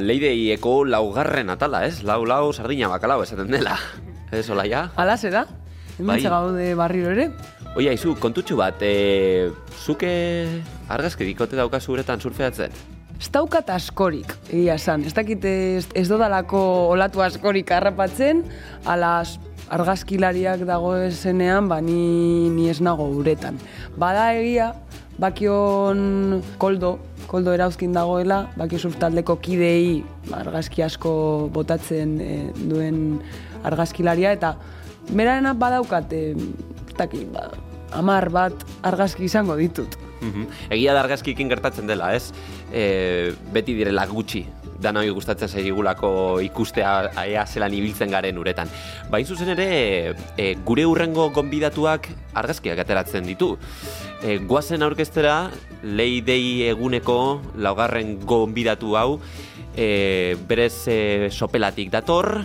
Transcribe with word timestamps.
Leideieko 0.00 0.86
laugarren 0.88 1.50
atala, 1.52 1.82
ez? 1.84 2.00
Lau, 2.06 2.22
lau, 2.24 2.52
sardina 2.56 2.88
bakalau 2.88 3.20
esaten 3.22 3.50
dela. 3.52 3.76
Ez, 4.32 4.46
hola, 4.48 4.64
ja? 4.64 4.86
Ala 4.96 5.18
zera? 5.20 5.44
Bai. 5.98 6.16
Hemen 6.16 6.30
gaude 6.32 6.68
barriro 6.78 7.10
ere? 7.12 7.26
Oia, 7.76 7.92
izu, 7.92 8.14
kontutxu 8.20 8.56
bat, 8.56 8.80
e, 8.80 9.50
zuke 9.84 10.12
argazki 10.88 11.28
dikote 11.28 11.58
daukazu 11.60 11.92
uretan 11.92 12.20
surfeatzen? 12.20 12.72
Ez 13.20 13.28
daukat 13.32 13.68
askorik, 13.70 14.32
egia 14.48 14.78
esan. 14.80 15.04
Ez 15.04 15.12
dakit 15.12 15.44
ez, 15.44 15.84
ez 15.92 16.06
dodalako 16.08 16.62
olatu 16.94 17.20
askorik 17.20 17.68
harrapatzen, 17.76 18.40
ala 18.88 19.18
argazkilariak 19.72 20.64
dagoezenean, 20.68 21.68
ba, 21.68 21.82
ni, 21.84 22.48
ni 22.56 22.70
ez 22.72 22.80
nago 22.80 23.10
uretan. 23.12 23.60
Bada 24.00 24.30
egia, 24.40 24.72
bakion 25.20 26.40
koldo, 26.58 26.96
koldo 27.32 27.54
erauzkin 27.56 27.94
dagoela, 27.96 28.44
baki 28.60 28.78
taldeko 29.00 29.38
kidei 29.40 30.04
argazki 30.36 30.84
asko 30.84 31.48
botatzen 31.52 32.20
eh, 32.20 32.52
duen 32.68 33.20
argazkilaria, 33.64 34.32
eta 34.36 34.54
berarena 35.10 35.54
badaukat, 35.54 36.12
e, 36.12 36.34
dakit, 36.98 37.28
ba, 37.32 37.48
amar 37.92 38.28
bat 38.30 38.66
argazki 38.82 39.24
izango 39.24 39.56
ditut. 39.56 39.96
Mhm. 40.20 40.46
Egia 40.70 40.94
da 40.94 41.00
argazkikin 41.02 41.48
gertatzen 41.48 41.86
dela, 41.86 42.12
ez? 42.14 42.32
E, 42.70 43.32
beti 43.52 43.74
direla 43.74 44.06
gutxi 44.06 44.46
danoi 44.82 45.08
gustatzen 45.14 45.48
zaigulako 45.48 46.40
ikustea 46.44 47.12
ea 47.24 47.44
zelan 47.46 47.74
ibiltzen 47.74 48.10
garen 48.12 48.38
uretan. 48.38 48.70
Bain 49.10 49.26
zuzen 49.26 49.52
ere, 49.54 50.14
e, 50.36 50.54
gure 50.66 50.86
urrengo 50.86 51.28
gonbidatuak 51.34 52.08
argazkiak 52.34 52.82
ateratzen 52.82 53.26
ditu. 53.28 53.54
E, 54.22 54.38
guazen 54.38 54.82
aurkeztera, 54.82 55.50
leidei 55.82 56.68
eguneko 56.70 57.18
laugarren 57.56 58.18
gonbidatu 58.26 58.96
hau, 58.98 59.20
e, 59.76 60.36
berez 60.48 60.86
e, 60.88 61.30
sopelatik 61.30 61.90
dator, 61.92 62.42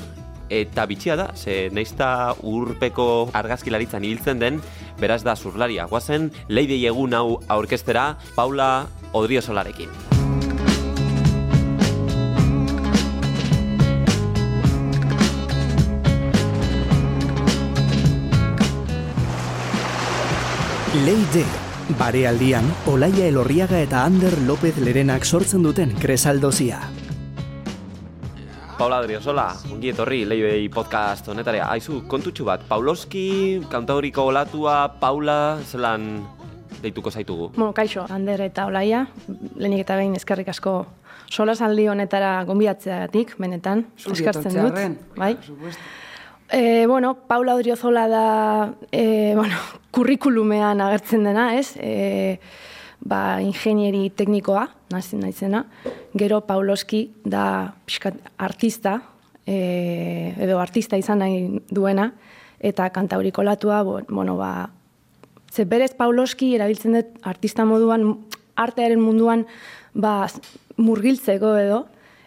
eta 0.49 0.85
bitxia 0.87 1.17
da, 1.19 1.31
ze 1.35 1.69
neizta 1.75 2.33
urpeko 2.41 3.29
argazkilaritzan 3.35 4.05
ibiltzen 4.07 4.39
den, 4.39 4.61
beraz 5.01 5.23
da 5.27 5.35
zurlaria. 5.35 5.87
Guazen, 5.91 6.31
leidei 6.47 6.85
egun 6.87 7.13
hau 7.17 7.41
aurkeztera, 7.47 8.13
Paula 8.35 8.87
Odriosolarekin. 9.13 10.16
Leide, 21.05 21.43
barealdian, 21.99 22.65
Olaia 22.89 23.27
Elorriaga 23.27 23.77
eta 23.83 23.99
Ander 24.07 24.33
López 24.47 24.79
Lerenak 24.81 25.27
sortzen 25.27 25.61
duten 25.61 25.91
kresaldozia. 26.01 26.79
Paula 28.79 29.03
Odriozola, 29.03 29.45
ongi 29.69 29.91
etorri 29.91 30.23
leidei 30.25 30.63
podcast 30.73 31.29
honetarea. 31.29 31.67
Aizu, 31.69 31.99
kontutxu 32.09 32.47
bat, 32.47 32.63
Pauloski, 32.69 33.61
kantauriko 33.69 34.25
olatua, 34.31 34.79
Paula, 34.97 35.59
zelan 35.67 36.07
deituko 36.81 37.13
zaitugu. 37.13 37.51
Bueno, 37.53 37.75
kaixo, 37.77 38.07
Ander 38.09 38.41
eta 38.47 38.65
Olaia, 38.65 39.05
lehenik 39.27 39.85
eta 39.85 39.99
behin 40.01 40.17
eskerrik 40.17 40.49
asko 40.55 40.79
solasaldi 41.29 41.91
honetara 41.93 42.39
gonbidatzeagatik, 42.49 43.37
benetan, 43.37 43.85
eskertzen 44.01 44.61
dut. 44.63 44.83
Bai. 45.17 45.35
supuesto. 45.45 46.06
E, 46.51 46.87
bueno, 46.87 47.15
Paula 47.27 47.55
Odriozola 47.55 48.07
da, 48.07 48.73
e, 48.91 49.33
bueno, 49.35 49.57
kurrikulumean 49.91 50.79
agertzen 50.81 51.23
dena, 51.27 51.55
ez? 51.59 51.73
E, 51.75 52.39
ba, 53.03 53.41
ingenieri 53.43 54.09
teknikoa, 54.15 54.67
nazi 54.93 55.19
naizena. 55.19 55.65
Gero 56.15 56.41
Pauloski 56.47 57.11
da 57.25 57.73
pixkat 57.85 58.15
artista, 58.37 59.01
e, 59.45 60.33
edo 60.39 60.59
artista 60.63 60.97
izan 60.97 61.19
nahi 61.19 61.61
duena, 61.69 62.13
eta 62.59 62.89
kantauriko 62.95 63.43
latua, 63.43 63.83
bo- 63.83 64.01
bueno, 64.09 64.37
ba, 64.37 64.69
Ze 65.47 65.63
berez 65.65 65.93
Pauloski 65.95 66.51
erabiltzen 66.57 66.93
dut 66.93 67.13
artista 67.25 67.63
moduan, 67.65 68.03
artearen 68.59 68.99
munduan 69.01 69.45
ba, 69.95 70.27
murgiltzeko 70.77 71.53
edo, 71.57 71.77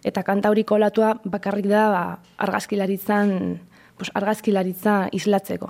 eta 0.02 0.22
kantauriko 0.24 0.74
olatua 0.78 1.12
bakarrik 1.28 1.68
da 1.70 1.82
ba, 1.92 2.00
argazkilaritzan, 2.40 3.60
pues, 4.00 4.10
argazkilaritza 4.16 5.10
islatzeko. 5.12 5.68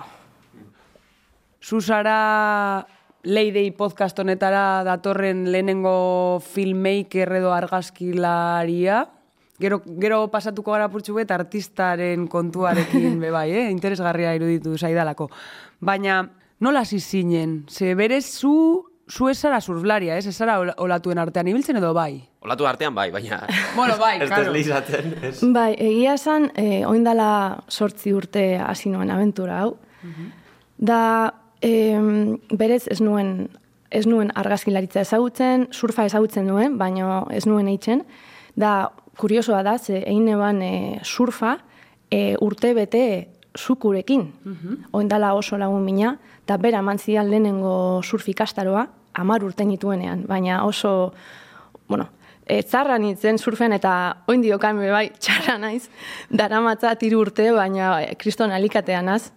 Zuzara 1.61 2.87
Leidei 3.21 3.69
podcast 3.77 4.17
honetara 4.17 4.81
datorren 4.87 5.43
lehenengo 5.51 6.39
filmmaker 6.41 7.35
edo 7.37 7.51
argazkilaria. 7.53 9.03
Gero, 9.61 9.81
gero 10.01 10.23
pasatuko 10.33 10.73
gara 10.73 10.87
purtsu 10.89 11.13
bet 11.19 11.29
artistaren 11.35 12.25
kontuarekin 12.31 13.19
be 13.21 13.29
bai, 13.35 13.51
eh? 13.51 13.67
interesgarria 13.69 14.31
iruditu 14.39 14.73
zaidalako. 14.73 15.27
Baina 15.77 16.23
nola 16.63 16.81
hasi 16.81 16.97
zinen? 16.97 17.67
Ze 17.69 17.93
berez 17.99 18.25
zu, 18.25 18.87
zu 19.11 19.27
ez 19.27 19.37
zara 19.41 19.59
surflaria, 19.61 20.15
ez? 20.17 20.25
Ez 20.27 20.35
zara 20.39 20.59
ol- 20.61 20.73
olatuen 20.77 21.19
artean 21.19 21.47
ibiltzen 21.51 21.75
edo 21.81 21.93
bai? 21.93 22.21
Olatu 22.41 22.65
artean 22.65 22.95
bai, 22.95 23.09
baina... 23.11 23.41
Bueno, 23.75 23.97
bai, 23.99 24.15
ez 24.21 24.29
claro. 24.29 24.45
deslizatzen, 24.53 25.15
ez? 25.21 25.39
Bai, 25.53 25.73
egia 25.77 26.13
esan, 26.15 26.49
e, 26.55 26.85
oindala 26.87 27.63
sortzi 27.69 28.13
urte 28.15 28.45
hasi 28.57 28.89
nuen 28.89 29.11
abentura 29.11 29.59
hau. 29.65 29.73
Da, 30.77 31.33
em, 31.61 32.37
berez 32.57 32.87
ez 32.89 33.01
nuen, 33.01 33.49
ez 33.91 34.05
nuen 34.07 34.31
argazkilaritza 34.35 35.03
ezagutzen, 35.03 35.67
surfa 35.71 36.05
ezagutzen 36.07 36.47
nuen, 36.47 36.77
baina 36.79 37.25
ez 37.35 37.43
nuen 37.45 37.67
eitzen. 37.67 38.05
Da, 38.55 38.91
kuriosoa 39.19 39.61
da, 39.67 39.75
ze 39.77 39.99
egin 40.07 40.31
eban 40.33 40.61
e, 40.65 40.73
surfa 41.03 41.57
e, 42.09 42.35
urte 42.41 42.73
bete 42.73 43.03
zukurekin. 43.59 44.29
Oindala 44.95 45.33
oso 45.35 45.57
lagun 45.59 45.83
mina, 45.83 46.15
eta 46.45 46.55
bera 46.57 46.79
eman 46.79 46.97
zidan 46.97 47.27
lehenengo 47.29 48.01
surf 48.01 48.29
ikastaroa, 48.31 48.87
amar 49.13 49.43
urte 49.43 49.65
nituenean, 49.65 50.25
baina 50.27 50.63
oso, 50.65 51.13
bueno, 51.87 52.09
e, 52.45 52.61
txarra 52.63 52.97
nintzen 53.01 53.39
surfen 53.39 53.73
eta 53.77 53.93
oin 54.31 54.41
diokan 54.43 54.79
be 54.79 54.91
bai 54.93 55.07
txarra 55.23 55.57
naiz, 55.61 55.89
daramatza 56.29 56.93
tiru 57.01 57.21
urte, 57.25 57.51
baina 57.55 57.97
e, 58.03 58.15
kriston 58.15 58.51
alikatean 58.51 59.09
az. 59.09 59.31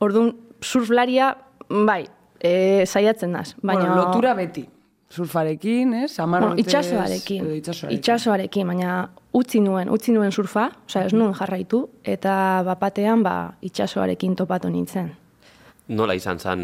Orduan, 0.00 0.34
surflaria, 0.64 1.34
bai, 1.68 2.04
e, 2.40 2.84
saiatzen 2.86 3.32
naz. 3.32 3.54
Baina, 3.62 3.88
Bueno, 3.88 3.96
lotura 4.04 4.34
beti. 4.34 4.66
Surfarekin, 5.10 5.92
ez? 6.04 6.20
Amar 6.22 6.44
bueno, 6.44 6.56
itxasoarekin. 6.62 7.48
itxasoarekin, 7.90 8.68
baina 8.70 9.08
utzi 9.34 9.58
nuen, 9.60 9.90
utzi 9.90 10.12
nuen 10.14 10.30
surfa, 10.30 10.68
osea 10.86 11.08
ez 11.08 11.12
nuen 11.12 11.34
jarraitu, 11.34 11.80
eta 12.06 12.62
bapatean 12.66 13.24
ba, 13.26 13.56
itxasoarekin 13.60 14.36
topatu 14.38 14.70
nintzen. 14.70 15.10
Nola 15.88 16.14
izan 16.14 16.38
zen, 16.38 16.62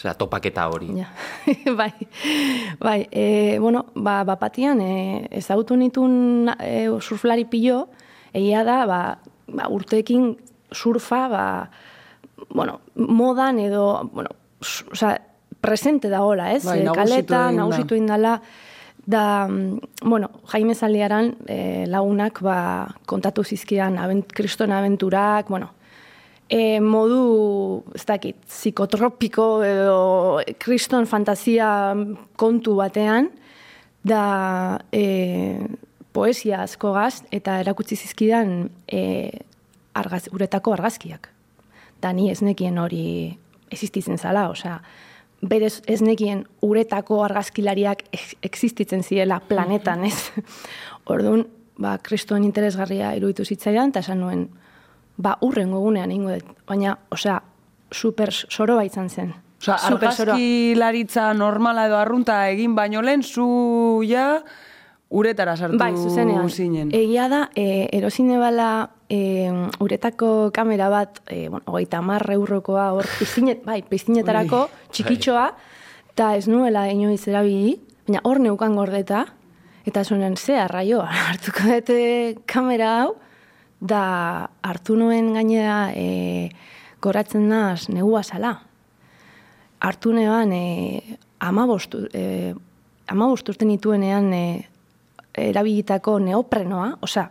osea, 0.00 0.14
topaketa 0.16 0.66
hori. 0.72 0.88
Ja. 0.96 1.08
bai, 1.78 1.92
bai 2.80 3.08
e, 3.12 3.58
bueno, 3.60 3.86
ba, 3.94 4.22
bapatian 4.24 4.80
e, 4.80 5.28
ezagutu 5.30 5.76
nitun 5.76 6.48
e, 6.56 6.88
surflari 7.00 7.44
pilo, 7.44 7.88
egia 8.32 8.64
da, 8.64 8.84
ba, 8.88 9.00
ba, 9.46 9.68
urteekin 9.68 10.32
surfa, 10.72 11.26
ba, 11.28 11.44
bueno, 12.48 12.80
modan 12.96 13.60
edo, 13.60 14.08
bueno, 14.12 14.32
osea, 14.60 15.18
presente 15.60 16.08
dagoela, 16.08 16.54
ez? 16.54 16.64
Bai, 16.64 16.80
E, 16.80 16.84
nagusitu 16.84 17.00
kaleta, 17.04 17.36
da. 17.44 17.52
nagusitu 17.52 17.94
indala, 17.94 18.38
da, 19.04 19.46
mm, 19.48 20.08
bueno, 20.08 20.30
Jaime 20.48 20.74
Zaldiaran 20.74 21.34
e, 21.46 21.84
lagunak 21.86 22.40
ba, 22.40 22.88
kontatu 23.04 23.44
zizkidan 23.44 23.98
abent, 23.98 24.32
kriston 24.32 24.72
abenturak, 24.72 25.48
bueno, 25.48 25.74
e, 26.50 26.80
modu, 26.82 27.84
ez 27.94 28.04
dakit, 28.08 28.38
psikotropiko 28.50 29.62
edo 29.64 30.00
kriston 30.58 31.06
fantasia 31.06 31.70
kontu 32.40 32.74
batean, 32.80 33.30
da 34.02 34.80
e, 34.92 35.60
poesia 36.12 36.64
asko 36.64 36.92
gaz, 36.96 37.22
eta 37.30 37.60
erakutsi 37.62 37.96
zizkidan 37.96 38.64
e, 38.90 39.30
argaz, 39.94 40.26
uretako 40.34 40.74
argazkiak. 40.74 41.30
Da 42.02 42.12
ni 42.16 42.30
ez 42.32 42.40
nekien 42.42 42.80
hori 42.80 43.36
existitzen 43.70 44.18
zala, 44.18 44.48
osea, 44.50 44.80
berez 45.40 45.80
ez 45.88 46.00
nekien 46.02 46.42
uretako 46.64 47.22
argazkilariak 47.24 48.02
ex- 48.12 48.36
existitzen 48.42 49.04
zirela 49.06 49.38
planetan, 49.46 50.04
ez? 50.08 50.32
Orduan, 51.12 51.46
ba, 51.80 51.94
kristoen 52.02 52.44
interesgarria 52.44 53.14
iruditu 53.16 53.46
zitzaidan, 53.46 53.94
eta 53.94 54.02
esan 54.02 54.20
nuen, 54.24 54.48
ba, 55.20 55.36
urren 55.44 55.70
gogunean 55.74 56.12
ingo 56.14 56.32
dut, 56.32 56.56
baina, 56.68 56.96
osea, 57.12 57.40
super 57.92 58.32
soroa 58.32 58.84
izan 58.86 59.10
zen. 59.10 59.34
Osa, 59.60 59.76
Super 59.76 60.12
soroa. 60.16 60.34
argazkilaritza 60.38 61.34
normala 61.36 61.84
edo 61.90 61.98
arrunta 62.00 62.46
egin 62.48 62.74
baino 62.74 63.02
lehen, 63.04 63.22
zu 63.22 64.00
ja 64.08 64.40
uretara 65.10 65.56
sartu 65.56 65.76
Bai, 65.76 65.92
zuzenean. 65.96 66.48
zinen. 66.48 66.92
Egia 66.94 67.28
da, 67.28 67.40
e, 67.54 67.88
erosine 67.92 68.38
bala 68.38 68.90
e, 69.10 69.50
uretako 69.80 70.50
kamera 70.54 70.88
bat, 70.88 71.20
e, 71.28 71.48
bueno, 71.48 71.64
hogeita 71.66 72.00
marre 72.00 72.38
eurrokoa, 72.38 72.92
hor, 72.94 73.08
piztinet, 73.18 73.64
bai, 73.66 73.82
piztinetarako, 73.82 74.68
txikitxoa, 74.92 75.50
eta 76.14 76.36
ez 76.38 76.46
nuela 76.48 76.86
inoiz 76.88 77.26
erabili, 77.28 77.76
baina 78.06 78.24
hor 78.24 78.40
neukan 78.40 78.78
gordeta, 78.78 79.26
Eta 79.88 80.04
zuen, 80.04 80.36
ze 80.36 80.58
arraio, 80.60 81.00
hartuko 81.30 81.64
dute 81.66 82.36
kamera 82.46 82.90
hau, 83.02 83.14
da 83.80 84.48
hartu 84.62 84.96
nuen 84.96 85.32
gainera 85.34 85.90
e, 85.96 86.50
goratzen 87.00 87.48
naz 87.48 87.88
negua 87.88 88.22
zala. 88.22 88.58
Hartu 89.80 90.12
neban 90.12 90.52
e, 90.52 91.16
amabostu, 91.40 92.04
e, 92.12 92.52
amabostu 93.08 93.54
urte 93.54 93.64
nituenean 93.64 94.32
e, 94.36 94.44
erabilitako 95.40 96.18
neoprenoa, 96.20 96.92
osea, 97.00 97.30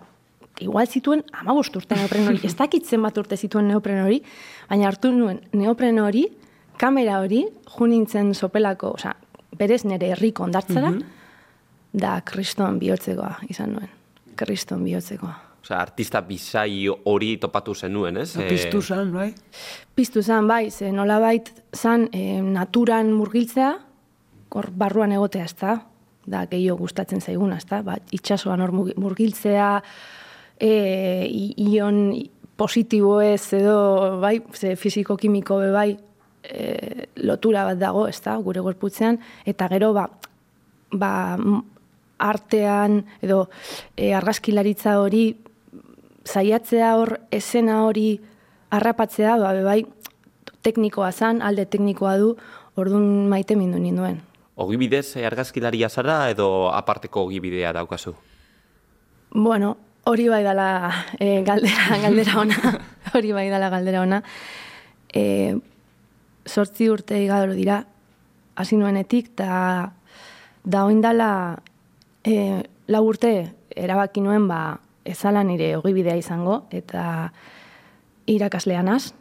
igual 0.60 0.88
zituen 0.88 1.22
amabost 1.40 1.76
urte 1.78 1.96
neopren 1.96 2.28
hori, 2.32 2.42
ez 2.44 2.56
dakitzen 2.58 3.04
bat 3.06 3.18
urte 3.22 3.38
zituen 3.38 3.70
neopren 3.70 4.02
hori, 4.04 4.22
baina 4.70 4.90
hartu 4.90 5.12
nuen 5.14 5.42
neopren 5.54 6.00
hori, 6.02 6.26
kamera 6.80 7.20
hori, 7.22 7.44
junintzen 7.76 8.34
sopelako, 8.34 8.96
osea, 8.98 9.14
berez 9.60 9.84
nire 9.86 10.14
herriko 10.16 10.48
ondartzara, 10.48 10.94
da 11.94 12.20
kriston 12.26 12.80
bihotzekoa 12.82 13.36
izan 13.50 13.78
nuen. 13.78 13.94
Kriston 14.40 14.84
bihotzekoa. 14.88 15.49
Osea, 15.62 15.80
artista 15.82 16.22
bizai 16.24 16.88
hori 16.90 17.36
topatu 17.38 17.76
zenuen, 17.76 18.18
ez? 18.18 18.32
Eh, 18.38 18.48
Piztu 18.50 18.82
zan, 18.82 19.12
bai? 19.14 19.34
Piztu 19.96 20.24
zan, 20.24 20.48
bai, 20.48 20.70
ze 20.72 20.92
nolabait 20.92 21.52
zan 21.76 22.08
e, 22.14 22.42
naturan 22.42 23.12
murgiltzea, 23.14 23.74
hor 24.56 24.70
barruan 24.72 25.12
egotea, 25.12 25.46
ez 25.46 25.56
da? 25.60 25.76
Da, 26.30 26.46
gehiago 26.48 26.86
gustatzen 26.86 27.22
zaiguna, 27.22 27.58
ez 27.58 27.68
da? 27.70 27.82
Ba, 27.84 27.98
itxasoan 28.16 28.62
hor 28.62 28.72
murgiltzea, 28.74 29.72
e, 30.60 30.72
ion 31.70 32.14
positibo 32.60 33.20
ez 33.24 33.54
edo, 33.56 34.20
bai, 34.22 34.40
ze 34.54 34.76
fiziko-kimiko 34.80 35.60
be 35.60 35.74
bai, 35.76 35.90
e, 36.44 37.10
lotura 37.24 37.66
bat 37.68 37.80
dago, 37.80 38.08
ez 38.08 38.20
da, 38.24 38.38
gure 38.44 38.64
gorputzean, 38.64 39.20
eta 39.48 39.68
gero, 39.72 39.92
ba, 39.96 40.08
ba, 40.92 41.12
artean 42.20 43.04
edo 43.24 43.46
e, 43.96 44.12
argazkilaritza 44.14 44.98
hori 45.00 45.24
zaiatzea 46.30 46.94
hor 46.98 47.18
esena 47.32 47.84
hori 47.86 48.20
harrapatzea, 48.70 49.38
ba, 49.42 49.54
bai, 49.66 49.84
teknikoa 50.66 51.12
zan, 51.12 51.42
alde 51.42 51.66
teknikoa 51.66 52.18
du, 52.22 52.34
orduan 52.80 53.28
maite 53.32 53.58
mindu 53.58 53.80
ninduen. 53.82 54.22
Ogibidez 54.60 55.16
eh, 55.18 55.26
argazkilaria 55.26 55.90
zara 55.90 56.20
edo 56.30 56.70
aparteko 56.76 57.24
ogibidea 57.28 57.72
daukazu? 57.74 58.14
Bueno, 59.32 59.76
hori 60.10 60.28
bai 60.30 60.42
dala 60.44 60.70
e, 61.20 61.42
galdera, 61.48 61.98
galdera 62.06 62.40
ona, 62.42 62.74
hori 63.14 63.32
bai 63.34 63.48
dala 63.50 63.70
galdera 63.72 64.04
ona. 64.04 64.22
E, 65.14 65.24
sortzi 66.46 66.90
urte 66.90 67.22
igadoro 67.24 67.56
dira, 67.58 67.84
hasi 68.60 68.78
nuenetik, 68.78 69.32
eta 69.34 69.94
da 70.66 70.84
oindala 70.86 71.32
e, 72.26 72.62
lau 72.92 73.06
urte 73.08 73.34
erabaki 73.80 74.22
nuen 74.22 74.48
ba, 74.50 74.80
ezala 75.12 75.44
nire 75.44 75.76
ogibidea 75.78 76.16
izango, 76.20 76.64
eta 76.72 77.32
irakasleanaz. 78.30 79.14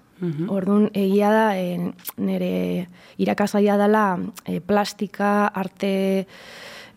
Orduan, 0.50 0.88
egia 0.98 1.28
da, 1.30 1.44
e, 1.54 1.92
nire 2.18 2.88
irakasgaia 3.22 3.76
dela 3.78 4.18
e, 4.42 4.58
plastika, 4.58 5.46
arte, 5.46 6.26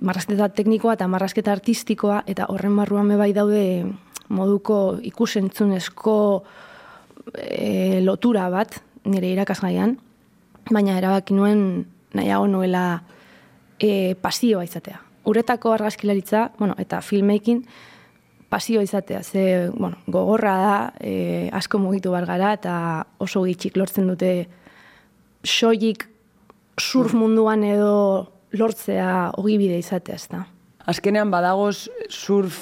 marrazketa 0.02 0.48
teknikoa 0.58 0.96
eta 0.98 1.06
marrazketa 1.06 1.54
artistikoa, 1.54 2.24
eta 2.26 2.48
horren 2.50 2.80
barruan 2.80 3.14
bai 3.20 3.30
daude 3.38 3.86
moduko 4.34 4.98
ikusentzunezko 5.06 6.16
e, 7.38 8.02
lotura 8.02 8.50
bat 8.50 8.80
nire 9.06 9.30
irakasgaian, 9.36 10.00
baina 10.72 10.98
erabaki 10.98 11.38
nuen 11.38 11.86
nahiago 12.18 12.48
nuela 12.48 13.04
e, 13.78 14.16
pasioa 14.16 14.66
izatea. 14.66 15.02
Uretako 15.30 15.76
argazkilaritza, 15.76 16.50
bueno, 16.58 16.74
eta 16.82 17.02
filmmaking, 17.06 17.62
pasio 18.52 18.82
izatea, 18.84 19.24
ze, 19.24 19.70
bueno, 19.72 19.98
gogorra 20.12 20.56
da, 20.60 20.94
e, 21.00 21.48
asko 21.56 21.80
mugitu 21.80 22.12
bar 22.12 22.28
gara, 22.28 22.52
eta 22.58 22.74
oso 23.24 23.46
gitxik 23.48 23.78
lortzen 23.80 24.12
dute 24.12 24.32
soilik 25.48 26.04
surf 26.76 27.16
munduan 27.16 27.64
edo 27.64 27.94
lortzea 28.52 29.32
ogibide 29.40 29.80
izatea, 29.80 30.20
ez 30.20 30.28
da. 30.28 30.44
Azkenean 30.92 31.32
badagoz 31.32 31.88
surf 32.10 32.56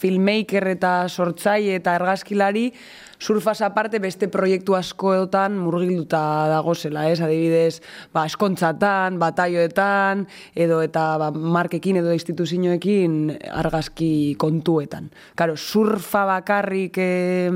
filmmaker 0.00 0.66
eta 0.72 0.92
sortzaile 1.08 1.76
eta 1.78 1.94
argazkilari 1.94 2.72
surfaz 3.18 3.60
aparte 3.66 3.98
beste 3.98 4.28
proiektu 4.30 4.76
askoetan 4.78 5.56
murgilduta 5.58 6.20
dagozela, 6.50 7.08
ez? 7.10 7.20
Adibidez, 7.24 7.80
ba, 8.14 8.24
eskontzatan, 8.30 9.18
bataioetan, 9.18 10.24
edo 10.54 10.80
eta 10.86 11.06
ba, 11.20 11.30
markekin 11.30 12.00
edo 12.02 12.14
instituzioekin 12.14 13.18
argazki 13.62 14.36
kontuetan. 14.38 15.10
Karo, 15.38 15.58
surfa 15.58 16.24
bakarrik 16.30 16.98
eh, 17.02 17.50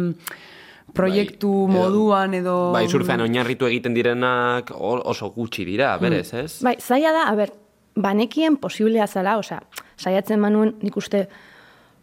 proiektu 0.92 1.52
Bai, 1.66 1.78
moduan 1.78 2.38
edo... 2.42 2.56
Bai, 2.74 2.86
surfean 2.90 3.24
oinarritu 3.24 3.70
egiten 3.70 3.94
direnak 3.96 4.74
oso 4.76 5.30
gutxi 5.34 5.66
dira, 5.68 5.94
berez, 6.02 6.28
ez? 6.34 6.52
Bai, 6.66 6.76
zaila 6.82 7.14
da, 7.14 7.26
a 7.30 7.38
ber, 7.38 7.54
banekien 7.96 8.56
posiblea 8.56 9.06
zala, 9.06 9.36
osea, 9.38 9.60
saiatzen 9.96 10.40
manuen 10.40 10.74
nik 10.82 10.96
uste, 10.96 11.26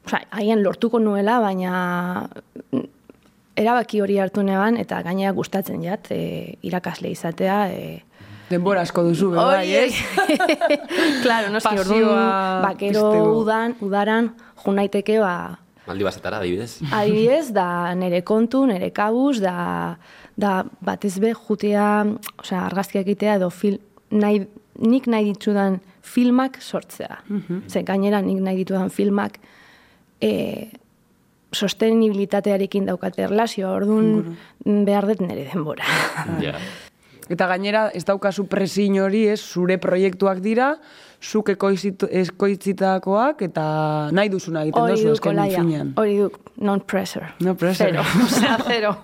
osea, 0.07 0.23
haien 0.31 0.63
lortuko 0.63 0.99
nuela, 0.99 1.39
baina 1.43 2.27
erabaki 3.59 4.01
hori 4.01 4.19
hartu 4.19 4.43
neban, 4.45 4.77
eta 4.79 5.01
gainera 5.03 5.33
gustatzen 5.35 5.83
jat, 5.83 6.11
e, 6.15 6.59
irakasle 6.63 7.11
izatea, 7.15 7.63
e, 7.73 8.03
Denbora 8.49 8.81
asko 8.81 9.03
duzu, 9.05 9.27
bai, 9.35 9.67
ez? 9.77 9.93
claro, 11.23 11.51
noski, 11.53 11.69
Pasioa 11.69 11.83
orduan, 11.83 12.63
bakero 12.63 13.03
udan, 13.37 13.75
udaran, 13.85 14.31
jo 14.63 14.73
naiteke, 14.73 15.19
ba, 15.21 15.59
Maldi 15.89 16.05
bazetara, 16.05 16.37
adibidez. 16.43 16.83
Adibidez, 16.93 17.49
da 17.53 17.95
nere 17.97 18.21
kontu, 18.21 18.61
nere 18.69 18.91
kabuz, 18.93 19.39
da, 19.41 19.97
da 20.37 20.59
batez 20.85 21.15
be 21.21 21.31
jutea, 21.33 21.87
osea, 22.37 22.59
argazkiak 22.67 23.07
egitea 23.07 23.39
edo 23.39 23.49
fil, 23.49 23.79
nahi, 24.13 24.43
nik 24.79 25.07
nahi 25.07 25.25
ditudan 25.33 25.79
filmak 26.01 26.57
sortzea. 26.61 27.19
Ze 27.69 27.83
gainera 27.83 28.21
nik 28.21 28.39
nahi 28.41 28.55
ditudan 28.63 28.89
filmak 28.89 29.37
e, 30.21 30.69
sostenibilitatearekin 31.53 32.85
daukate 32.89 33.23
erlazioa, 33.25 33.71
orduan 33.79 34.37
behar 34.85 35.07
dut 35.09 35.21
nere 35.25 35.47
denbora. 35.51 35.83
Ja. 36.45 36.53
Eta 37.29 37.45
gainera, 37.45 37.91
ez 37.93 38.01
daukazu 38.07 38.47
presin 38.49 38.95
hori, 39.03 39.27
ez, 39.29 39.37
zure 39.53 39.75
proiektuak 39.77 40.39
dira, 40.41 40.71
zuk 41.21 41.51
ekoitzitakoak, 41.53 43.43
eta 43.45 43.65
nahi 44.17 44.31
duzuna 44.33 44.63
egiten 44.65 44.81
Hori 44.81 45.03
dozu 45.05 45.29
olaia, 45.29 45.59
finean. 45.61 45.91
hori 46.01 46.15
duk, 46.23 46.39
non 46.57 46.81
pressure. 46.81 47.27
No 47.45 47.53
pressure. 47.53 47.91
Zero, 47.91 48.01
osea, 48.25 48.57
zero. 48.65 48.95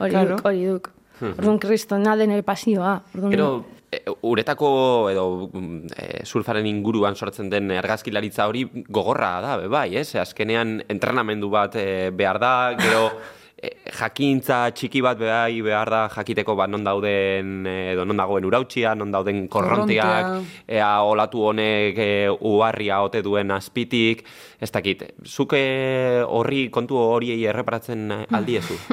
Hori 0.00 0.10
Claro. 0.10 0.36
duk, 0.36 0.44
hori 0.50 0.64
duk. 0.66 0.90
Orduan, 1.22 1.58
kristona 1.62 2.16
den 2.18 2.30
ere 2.34 2.42
pasioa. 2.42 2.96
Orduan, 3.14 3.30
Gero, 3.36 3.48
e, 3.62 3.77
uretako 4.20 4.68
edo 5.10 5.24
mm, 5.52 5.86
e, 5.96 6.06
surfaren 6.26 6.66
inguruan 6.68 7.16
sortzen 7.16 7.48
den 7.50 7.70
argazkilaritza 7.72 8.46
hori 8.48 8.66
gogorra 8.88 9.38
da, 9.40 9.56
be 9.56 9.68
bai, 9.72 9.88
ez? 9.96 10.14
Azkenean 10.20 10.82
entrenamendu 10.88 11.48
bat 11.50 11.76
e, 11.80 12.10
behar 12.12 12.40
da, 12.42 12.52
gero 12.76 13.06
e, 13.62 13.72
jakintza 13.96 14.60
txiki 14.76 15.00
bat 15.04 15.18
behai 15.20 15.62
behar 15.64 15.90
da 15.94 16.02
jakiteko 16.12 16.56
ba, 16.58 16.68
non 16.68 16.84
dauden 16.84 17.64
e, 17.64 17.76
edo 17.94 18.04
non 18.04 18.20
dagoen 18.20 18.44
urautxia, 18.44 18.92
non 18.94 19.14
dauden 19.14 19.46
korronteak, 19.48 20.28
Korrontea. 20.28 20.76
ea 20.80 20.92
olatu 21.08 21.48
honek 21.48 21.98
e, 22.04 22.10
uharria 22.28 23.00
ote 23.06 23.24
duen 23.24 23.56
azpitik, 23.56 24.26
ez 24.60 24.70
dakit. 24.74 25.06
Zuk 25.24 25.56
e, 25.56 26.20
horri 26.28 26.68
kontu 26.68 27.00
horiei 27.00 27.40
erreparatzen 27.48 28.10
aldiezu? 28.28 28.76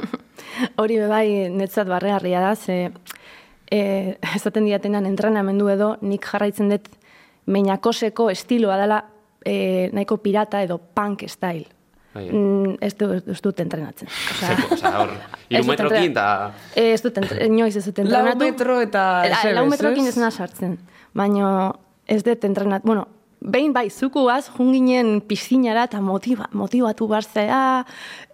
Hori 0.80 1.02
bai 1.04 1.50
netzat 1.52 1.90
barregarria 1.90 2.40
da, 2.40 2.56
ze 2.56 2.94
e, 3.72 4.18
esaten 4.36 4.66
diatenan 4.66 5.06
entrenamendu 5.06 5.70
edo 5.70 5.96
nik 6.02 6.26
jarraitzen 6.32 6.70
dut 6.70 6.90
meinakoseko 7.46 8.30
estiloa 8.34 8.78
dela 8.82 9.04
e, 9.46 9.90
nahiko 9.94 10.18
pirata 10.18 10.62
edo 10.66 10.78
punk 10.78 11.28
style. 11.30 11.68
Mm, 12.16 12.78
ez, 12.80 12.94
du, 12.96 13.10
ez 13.12 13.42
dut 13.44 13.60
entrenatzen. 13.60 14.08
Zeko, 14.40 14.70
oza, 14.78 14.92
hor, 15.02 15.10
iru 15.52 15.66
metrokin, 15.68 16.14
eta... 16.14 16.28
Eh, 16.76 16.94
Ez 16.94 17.02
dut, 17.04 17.18
entre, 17.20 17.44
inoiz 17.50 17.76
ez 17.76 17.84
dut 17.90 17.98
Lau 18.00 18.06
entrenatu. 18.08 18.40
metro 18.46 18.78
eta 18.82 19.02
Lau 19.52 19.66
metrokin 19.68 20.08
ez? 20.08 20.16
sartzen. 20.32 20.78
Baina 21.14 21.74
ez 22.08 22.22
dut 22.24 22.48
entrenatu. 22.48 22.88
Bueno, 22.88 23.08
behin 23.42 23.74
bai, 23.74 23.90
zukuaz, 23.90 24.50
junginen 24.56 25.22
piztinara 25.28 25.86
eta 25.90 26.02
motiva, 26.02 26.48
motivatu 26.54 27.08
barzea, 27.08 27.86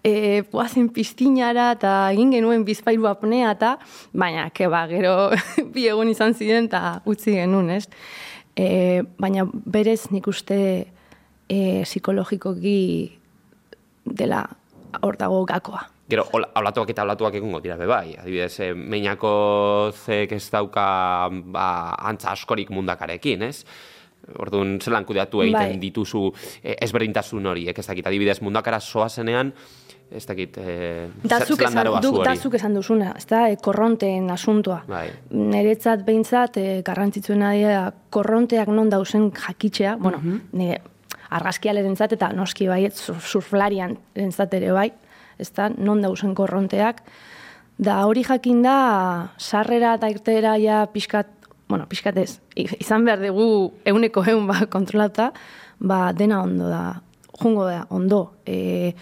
e, 0.03 0.41
guazen 0.51 0.89
piztinara 0.93 1.72
eta 1.75 1.93
egin 2.13 2.31
genuen 2.36 2.65
bizpairu 2.67 3.08
apnea 3.10 3.51
eta, 3.58 3.75
baina, 4.13 4.50
keba, 4.55 4.86
gero 4.91 5.15
bi 5.74 5.88
egun 5.91 6.12
izan 6.12 6.36
ziren 6.38 6.70
eta 6.70 7.01
utzi 7.05 7.36
genuen, 7.39 7.72
ez? 7.77 7.86
E, 8.55 9.01
baina 9.20 9.46
berez 9.51 10.12
nik 10.12 10.27
uste 10.31 10.60
e, 11.48 11.60
psikologikoki 11.84 12.77
dela 14.05 14.46
hor 15.01 15.17
dago 15.17 15.43
gakoa. 15.46 15.88
Gero, 16.12 16.25
olatuak 16.36 16.89
eta 16.91 17.05
olatuak 17.05 17.38
egongo 17.39 17.62
dira, 17.63 17.77
be 17.79 17.88
bai. 17.88 18.17
Adibidez, 18.20 18.58
e, 18.60 18.74
meinako 18.75 19.31
zek 19.96 20.34
ez 20.36 20.43
dauka 20.51 20.84
ba, 21.53 21.65
antza 22.12 22.34
askorik 22.34 22.72
mundakarekin, 22.75 23.48
ez? 23.48 23.63
Orduan, 24.40 24.80
zelan 24.80 25.06
kudeatu 25.06 25.42
egiten 25.42 25.75
Bai. 25.75 25.80
dituzu 25.82 26.28
eh, 26.63 26.75
ezberdintasun 26.86 27.46
horiek, 27.46 27.78
ez 27.78 27.88
dakit, 27.88 28.08
adibidez, 28.08 28.40
mundakara 28.42 28.80
soazenean, 28.80 29.51
ez 30.12 30.25
dakit, 30.28 30.58
eh, 30.60 31.08
Dazuk 31.24 31.62
esan, 31.62 31.86
du, 31.88 32.10
zu 32.10 32.16
hori? 32.20 32.28
dazuk 32.30 32.56
esan 32.60 32.74
duzuna, 32.75 33.13
ez 33.18 33.25
da, 33.25 33.50
e, 33.50 33.58
korronteen 33.58 34.30
asuntua. 34.32 34.84
Bai. 34.88 35.08
Niretzat 35.32 36.06
behintzat, 36.06 36.58
e, 36.58 36.82
garrantzitsuena 36.86 37.51
dira, 37.56 37.94
korronteak 38.10 38.68
non 38.68 38.90
dauzen 38.90 39.32
jakitzea, 39.32 39.96
bueno, 39.98 40.20
nire 40.51 40.82
argazkialerentzat 41.32 42.13
eta 42.18 42.32
noski 42.36 42.68
sur- 42.94 43.22
surflarian 43.22 43.98
entzat 44.16 44.54
ere 44.54 44.72
bai, 44.72 44.92
ez 45.40 45.51
da, 45.54 45.70
non 45.70 46.01
dauzen 46.01 46.36
korronteak, 46.36 47.01
da 47.78 48.06
hori 48.06 48.24
jakin 48.24 48.62
da, 48.62 49.32
sarrera 49.38 49.96
eta 49.96 50.10
irtera 50.10 50.58
ja 50.58 50.86
pixkat, 50.92 51.28
bueno, 51.72 51.88
pixkat 51.90 52.18
ez, 52.22 52.40
i- 52.56 52.68
izan 52.84 53.06
behar 53.08 53.22
dugu 53.24 53.74
euneko 53.88 54.24
eun 54.28 54.46
ba, 54.48 54.66
kontrolata, 54.70 55.32
ba, 55.80 56.12
dena 56.13 56.42
ondo 56.44 56.68
da, 56.70 57.01
jungo 57.42 57.66
da, 57.66 57.86
ondo. 57.90 58.34
E, 58.46 58.94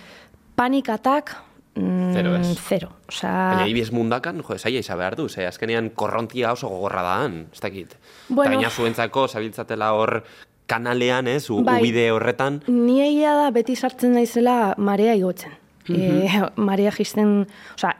panikatak, 0.56 1.36
mm, 1.76 2.14
Zero 2.14 2.36
ez. 2.36 2.54
Zero. 2.68 2.90
Osea, 3.10 3.32
Baina 3.56 3.68
ibiez 3.72 3.92
mundakan, 3.96 4.42
jo, 4.46 4.54
esaia 4.56 4.80
izan 4.84 4.98
behar 5.00 5.16
du, 5.18 5.28
ze 5.30 5.48
azkenean 5.48 5.90
korrontia 5.90 6.52
oso 6.54 6.70
gogorra 6.70 7.02
daan, 7.02 7.48
ez 7.54 7.60
dakit. 7.64 7.96
Bueno. 8.30 8.60
Eta 8.60 8.70
zuentzako, 8.70 9.28
zabiltzatela 9.28 9.94
hor 9.94 10.24
kanalean, 10.70 11.28
ez, 11.28 11.50
u, 11.50 11.64
Bai. 11.66 11.80
ubide 11.82 12.12
horretan, 12.14 12.62
Ni 12.68 13.00
egia 13.02 13.34
da 13.36 13.50
beti 13.52 13.76
sartzen 13.76 14.14
naizela 14.14 14.76
marea 14.78 15.16
igotzen. 15.16 15.52
e, 15.90 16.30
marea 16.56 16.92
jisten, 16.92 17.48
osea, 17.76 17.96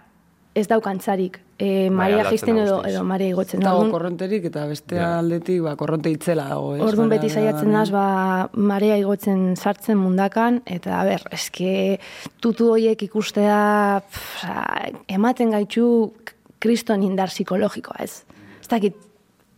ez 0.56 0.68
daukantzarik. 0.68 1.40
E, 1.60 1.90
marea 1.92 2.22
aldatzen 2.24 2.32
jisten 2.38 2.56
da 2.56 2.64
edo, 2.64 2.78
edo 2.88 3.04
marea 3.04 3.28
igotzen. 3.34 3.60
Dago 3.60 3.82
Orduan- 3.82 3.92
korronterik 3.92 4.46
eta 4.46 4.66
beste 4.66 4.96
Ja. 4.96 5.20
aldetik 5.20 5.62
ba, 5.62 5.76
korronte 5.76 6.10
itzela 6.10 6.46
dago, 6.48 6.76
ez? 6.76 6.82
Orduan 6.82 7.10
beti 7.10 7.30
saiatzen 7.30 7.72
naz, 7.72 7.90
ba, 7.92 8.50
marea 8.54 8.96
igotzen 8.98 9.56
sartzen 9.58 9.98
mundakan, 9.98 10.62
eta, 10.66 11.02
a 11.02 11.04
ber, 11.04 11.22
eske, 11.32 12.00
tutu 12.40 12.72
horiek 12.72 13.02
ikustea, 13.04 14.02
pff, 14.10 14.44
osea, 14.46 14.92
ematen 15.08 15.52
gaitu 15.52 16.14
kriston 16.60 17.04
indar 17.04 17.28
psikologikoa, 17.30 17.98
ez? 18.04 18.24
Ez 18.62 18.68
dakit, 18.68 18.96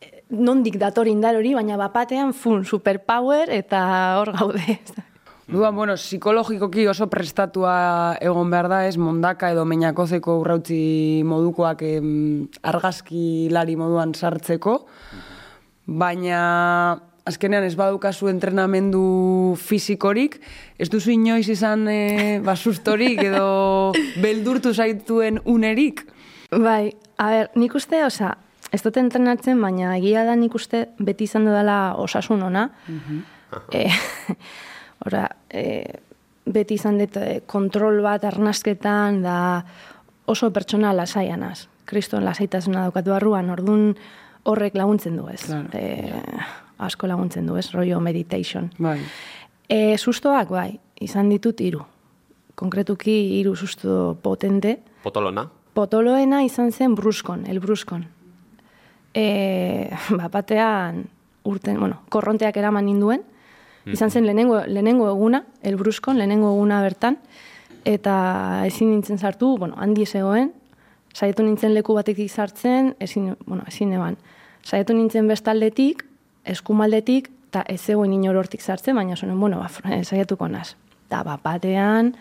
eh, 0.01 0.23
nondik 0.29 0.77
dator 0.77 1.07
indar 1.07 1.35
hori, 1.35 1.53
baina 1.53 1.77
bapatean, 1.77 2.33
fun, 2.33 2.65
superpower, 2.65 3.49
eta 3.49 4.17
hor 4.19 4.33
gaude. 4.37 4.79
Duan, 5.51 5.75
bueno, 5.75 5.97
psikologikoki 5.99 6.85
oso 6.87 7.09
prestatua 7.11 8.15
egon 8.23 8.51
behar 8.53 8.69
da, 8.71 8.85
ez, 8.87 8.95
mondaka 8.95 9.49
edo 9.51 9.65
meinakozeko 9.67 10.37
urrautzi 10.39 11.23
modukoak 11.27 11.83
em, 11.83 12.11
argazkilari 12.63 13.75
moduan 13.75 14.13
sartzeko, 14.15 14.77
baina 15.91 16.39
azkenean 17.27 17.67
ez 17.67 17.75
badukazu 17.75 18.31
entrenamendu 18.31 19.03
fisikorik, 19.59 20.39
ez 20.79 20.87
duzu 20.89 21.11
inoiz 21.17 21.49
izan 21.51 21.83
e, 21.91 22.39
basustorik 22.45 23.19
edo 23.27 23.91
beldurtu 24.23 24.71
zaituen 24.71 25.43
unerik. 25.43 26.05
Bai, 26.51 26.95
a 27.19 27.29
ber, 27.35 27.51
nik 27.59 27.75
uste, 27.75 27.99
oza, 28.07 28.37
ez 28.71 28.79
dut 28.87 28.97
entrenatzen, 29.03 29.59
baina 29.59 29.97
egia 29.99 30.23
da 30.23 30.39
nik 30.39 30.55
uste 30.55 30.87
beti 30.99 31.27
izan 31.27 31.43
dela 31.51 31.97
osasun 31.99 32.47
ona. 32.47 32.69
Eh, 33.75 33.91
ora, 35.05 35.27
eh, 35.49 35.99
beti 36.45 36.77
izan 36.79 36.97
dut 37.01 37.17
eh, 37.17 37.41
kontrol 37.45 38.01
bat 38.03 38.23
arnasketan 38.25 39.21
da 39.23 39.37
oso 40.25 40.51
pertsona 40.53 40.93
lasaianaz. 40.95 41.67
Kriston 41.85 42.25
lasaitasuna 42.25 42.87
daukatu 42.87 43.11
barruan, 43.11 43.49
ordun 43.49 43.95
horrek 44.47 44.75
laguntzen 44.75 45.17
du 45.17 45.27
ez. 45.29 45.41
Claro. 45.45 45.67
Eh, 45.73 46.21
asko 46.81 47.07
laguntzen 47.07 47.45
du 47.45 47.57
ez, 47.59 47.69
rollo 47.73 47.99
meditation. 48.01 48.71
Bai. 48.79 48.99
E, 49.69 49.97
sustoak, 49.97 50.49
bai, 50.51 50.79
izan 50.99 51.29
ditut 51.31 51.61
hiru. 51.61 51.83
Konkretuki 52.55 53.13
hiru 53.39 53.55
susto 53.55 54.17
potente. 54.21 54.79
potolona, 55.03 55.47
Potoloena 55.73 56.41
izan 56.43 56.71
zen 56.71 56.95
bruskon, 56.95 57.45
el 57.47 57.61
bruskon. 57.63 58.03
E, 59.13 59.89
bat 60.19 60.31
batean, 60.31 61.05
urten, 61.47 61.79
bueno, 61.79 62.01
korronteak 62.09 62.57
eraman 62.57 62.85
ninduen, 62.85 63.23
izan 63.85 64.11
zen 64.11 64.25
lehenengo, 64.25 64.61
lehenengo 64.67 65.09
eguna, 65.09 65.43
el 65.63 65.75
bruskon, 65.75 66.17
lehenengo 66.17 66.51
eguna 66.53 66.81
bertan, 66.81 67.17
eta 67.85 68.63
ezin 68.67 68.91
nintzen 68.91 69.17
sartu, 69.17 69.57
bueno, 69.57 69.75
handi 69.77 70.05
zegoen, 70.05 70.51
saiatu 71.13 71.43
nintzen 71.43 71.73
leku 71.73 71.95
batetik 71.97 72.29
sartzen, 72.31 72.95
ezin, 72.99 73.35
bueno, 73.45 73.63
ezin 73.67 73.93
eban. 73.93 74.17
Saiatu 74.63 74.93
nintzen 74.93 75.27
bestaldetik, 75.27 76.05
eskumaldetik, 76.45 77.31
eta 77.49 77.65
ez 77.67 77.81
zegoen 77.81 78.13
inor 78.13 78.37
hortik 78.37 78.61
sartzen, 78.61 78.95
baina 78.95 79.17
zonen, 79.17 79.39
bueno, 79.39 79.59
ba, 79.59 79.67
fr- 79.67 80.03
saiatuko 80.05 80.47
naz. 80.47 80.75
Da, 81.09 81.23
bat 81.23 81.41
batean, 81.43 82.15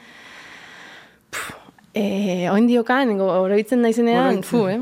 E, 1.91 2.47
oin 2.51 2.69
diokan, 2.71 3.17
oroitzen 3.19 3.81
naizenean, 3.83 4.45
fu, 4.47 4.63
eh? 4.71 4.79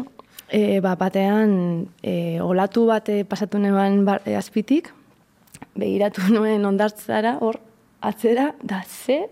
E, 0.52 0.80
ba, 0.85 0.94
batean, 1.00 1.88
e, 2.04 2.40
olatu 2.44 2.85
bat 2.88 3.08
eh, 3.08 3.23
pasatu 3.25 3.61
neban 3.61 4.02
bar, 4.04 4.20
eh, 4.28 4.37
azpitik, 4.37 4.90
begiratu 5.78 6.26
nuen 6.35 6.66
ondartzara, 6.68 7.37
hor, 7.44 7.61
atzera, 8.04 8.52
da 8.62 8.82
ze, 8.87 9.23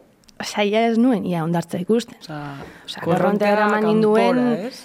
saia 0.44 0.86
ez 0.90 0.96
nuen, 1.00 1.26
ia 1.26 1.44
ondartza 1.44 1.80
ikusten. 1.82 2.18
Osa, 2.22 3.02
korrontea 3.04 3.52
eraman 3.56 3.86
ninduen 3.88 4.42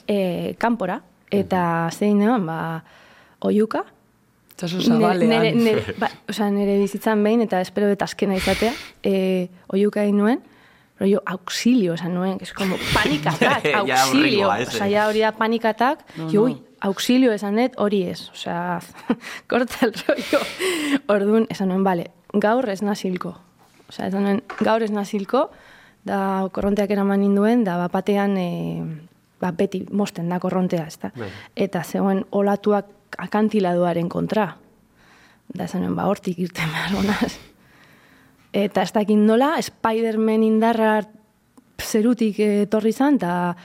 e, 0.08 0.54
kanpora, 0.62 1.02
eta 1.32 1.64
zein 1.94 2.20
neban, 2.22 2.46
ba, 2.50 2.60
oiuka, 3.48 3.86
Txaso 4.62 4.78
Nere, 4.78 4.94
zabalean. 4.94 5.30
nere, 5.32 5.52
nere, 5.58 5.94
ba, 6.02 6.12
osea, 6.30 6.52
nere 6.54 6.76
bizitzan 6.84 7.24
behin, 7.26 7.42
eta 7.48 7.62
espero 7.66 7.88
dut 7.90 8.04
azkena 8.06 8.36
izatea, 8.38 8.74
e, 9.02 9.14
oiuka 9.74 10.04
egin 10.06 10.20
nuen, 10.22 10.42
rollo, 11.02 11.24
auxilio, 11.26 11.96
esan 11.98 12.14
nuen, 12.14 12.38
que 12.38 12.46
es 12.46 12.54
como 12.54 12.78
panikatak, 12.94 13.66
auxilio, 13.82 14.52
osea, 14.52 14.90
ja 14.92 15.08
hori 15.10 15.26
da 15.26 15.32
panikatak, 15.34 16.06
No, 16.18 16.28
no. 16.30 16.60
Auxilio 16.82 17.34
esan 17.34 17.60
dut, 17.60 17.78
hori 17.82 18.02
ez, 18.10 18.30
osea, 18.34 18.80
korta 19.50 19.86
el 19.86 19.94
rollo. 20.02 20.42
Orduan, 21.14 21.46
esan 21.54 21.72
nuen, 21.72 21.84
bale, 21.86 22.10
gaur 22.34 22.68
ez 22.70 22.82
nazilko. 22.86 23.36
Osea, 23.90 24.10
esan 24.10 24.26
nuen, 24.26 24.42
gaur 24.60 24.84
ez 24.84 24.92
nazilko, 24.94 25.48
da 26.08 26.48
korronteak 26.54 26.92
eraman 26.92 27.22
ninduen, 27.22 27.64
da 27.68 27.78
bapatean, 27.84 28.36
e, 28.38 28.50
ba, 29.42 29.54
beti 29.58 29.84
mosten 29.92 30.32
da 30.32 30.42
korrontea, 30.42 30.88
ez 30.90 30.98
da. 31.02 31.14
Bai. 31.18 31.30
Eta 31.68 31.84
zegoen 31.84 32.26
olatuak 32.32 33.18
akantiladoaren 33.22 34.10
kontra. 34.10 34.50
Da 35.52 35.68
esan 35.68 35.86
nuen, 35.86 35.96
ba, 36.00 36.10
hortik 36.10 36.40
irten 36.42 36.72
behar 36.74 36.98
honaz. 36.98 37.36
Eta 38.52 38.84
ez 38.84 38.92
dakit 38.92 39.20
nola, 39.20 39.54
Spider-Man 39.62 40.44
indarra 40.44 40.96
zerutik 41.82 42.40
etorri 42.44 42.92
zan, 42.94 43.16
eta 43.22 43.56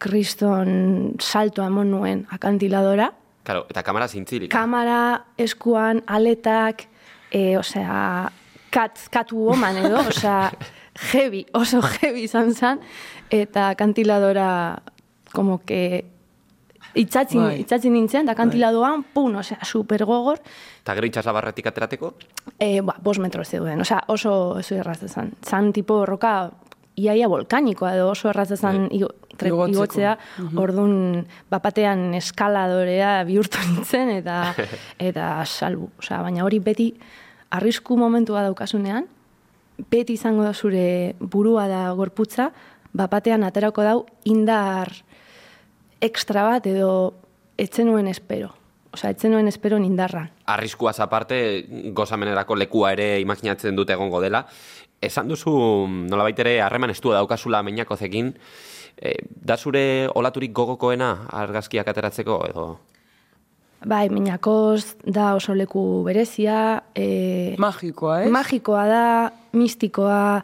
kriston 0.00 1.14
salto 1.20 1.64
emon 1.64 1.90
nuen 1.92 2.24
akantiladora. 2.32 3.10
Claro, 3.44 3.64
eta 3.70 3.82
kamera 3.84 4.08
zintzilik. 4.08 4.50
Kamera, 4.52 5.00
eskuan, 5.40 6.02
aletak, 6.06 6.86
e, 7.32 7.56
osea, 7.58 8.30
kat, 8.72 9.00
katu 9.12 9.46
woman 9.48 9.80
edo, 9.84 10.02
osea, 10.12 10.50
heavy, 11.12 11.44
oso 11.56 11.82
heavy 11.82 12.26
izan 12.28 12.54
zen, 12.54 12.80
eta 13.30 13.70
akantiladora, 13.74 14.48
como 15.32 15.60
que, 15.64 16.04
itxatzi, 16.94 17.38
Bai. 17.38 17.60
itxatzi 17.62 17.92
nintzen, 17.92 18.26
da 18.28 18.34
akantiladoan, 18.36 19.04
pun, 19.14 19.36
osea, 19.40 19.62
super 19.64 20.04
gogor, 20.04 20.42
Eta 20.80 20.94
gero 20.96 21.06
itxasabarretik 21.10 21.68
aterateko, 21.68 22.14
e, 22.56 22.80
ba, 22.80 22.96
bos 23.04 23.18
metro 23.20 23.44
zeuden, 23.44 23.84
osea, 23.84 24.00
oso, 24.08 24.32
oso 24.58 24.74
erraz 24.80 24.98
zan. 25.06 25.34
Zan 25.44 25.72
tipo 25.76 26.00
roka 26.08 26.50
iaia 27.00 27.28
volkanikoa 27.28 27.94
edo 27.94 28.10
oso 28.10 28.30
erraz 28.30 28.48
zan 28.56 28.88
igo, 29.48 29.64
tre- 29.66 29.72
Igotzeko. 29.72 30.00
igotzea, 30.00 30.18
orduan 30.60 31.26
bapatean 31.50 32.14
eskaladorea 32.14 33.24
bihurtu 33.24 33.58
nintzen 33.70 34.10
eta 34.10 34.54
eta 34.98 35.44
salbu. 35.46 35.90
Osea, 35.98 36.20
baina 36.22 36.44
hori 36.44 36.58
beti 36.58 36.92
arrisku 37.50 37.96
momentua 37.96 38.42
daukasunean, 38.42 39.06
beti 39.90 40.12
izango 40.12 40.44
da 40.44 40.52
zure 40.54 41.14
burua 41.20 41.66
da 41.68 41.90
gorputza, 41.92 42.50
bapatean 42.92 43.42
aterako 43.44 43.82
dau 43.82 44.06
indar 44.24 44.92
extra 46.00 46.44
bat 46.44 46.66
edo 46.66 47.14
etzen 47.60 47.86
nuen 47.90 48.08
espero. 48.08 48.54
Osea, 48.92 49.10
etzen 49.14 49.30
nuen 49.30 49.46
espero 49.46 49.76
indarra. 49.78 50.28
arriskuaz 50.46 50.98
aparte, 51.00 51.64
gozamenerako 51.94 52.56
lekua 52.56 52.92
ere 52.92 53.20
imaginatzen 53.20 53.76
dute 53.76 53.92
egongo 53.92 54.20
dela. 54.20 54.46
Esan 55.00 55.30
duzu, 55.32 55.52
nolabait 55.88 56.38
ere, 56.42 56.58
harreman 56.60 56.92
estua 56.92 57.16
daukazula 57.16 57.62
meinakozekin, 57.64 58.34
e, 59.00 59.14
da 59.32 59.56
zure 59.56 59.82
olaturik 60.14 60.52
gogokoena 60.52 61.10
argazkiak 61.42 61.88
ateratzeko, 61.88 62.36
edo... 62.50 62.64
Bai, 63.80 64.10
Minakoz 64.12 64.98
da 65.08 65.30
oso 65.38 65.54
leku 65.56 66.02
berezia, 66.04 66.82
e, 66.92 67.56
Magikoa, 67.56 68.26
ez? 68.26 68.28
magikoa 68.28 68.82
da, 68.90 69.04
mistikoa, 69.56 70.42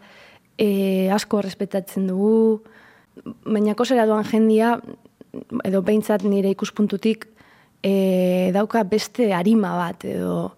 e, 0.57 1.11
asko 1.13 1.43
respetatzen 1.45 2.09
dugu. 2.09 2.63
Minakozera 3.45 4.07
doan 4.09 4.25
jendia, 4.25 4.79
edo 5.69 5.85
behintzat 5.85 6.25
nire 6.25 6.55
ikuspuntutik, 6.57 7.29
e, 7.85 7.93
dauka 8.57 8.87
beste 8.89 9.35
arima 9.37 9.77
bat, 9.77 10.09
edo 10.09 10.55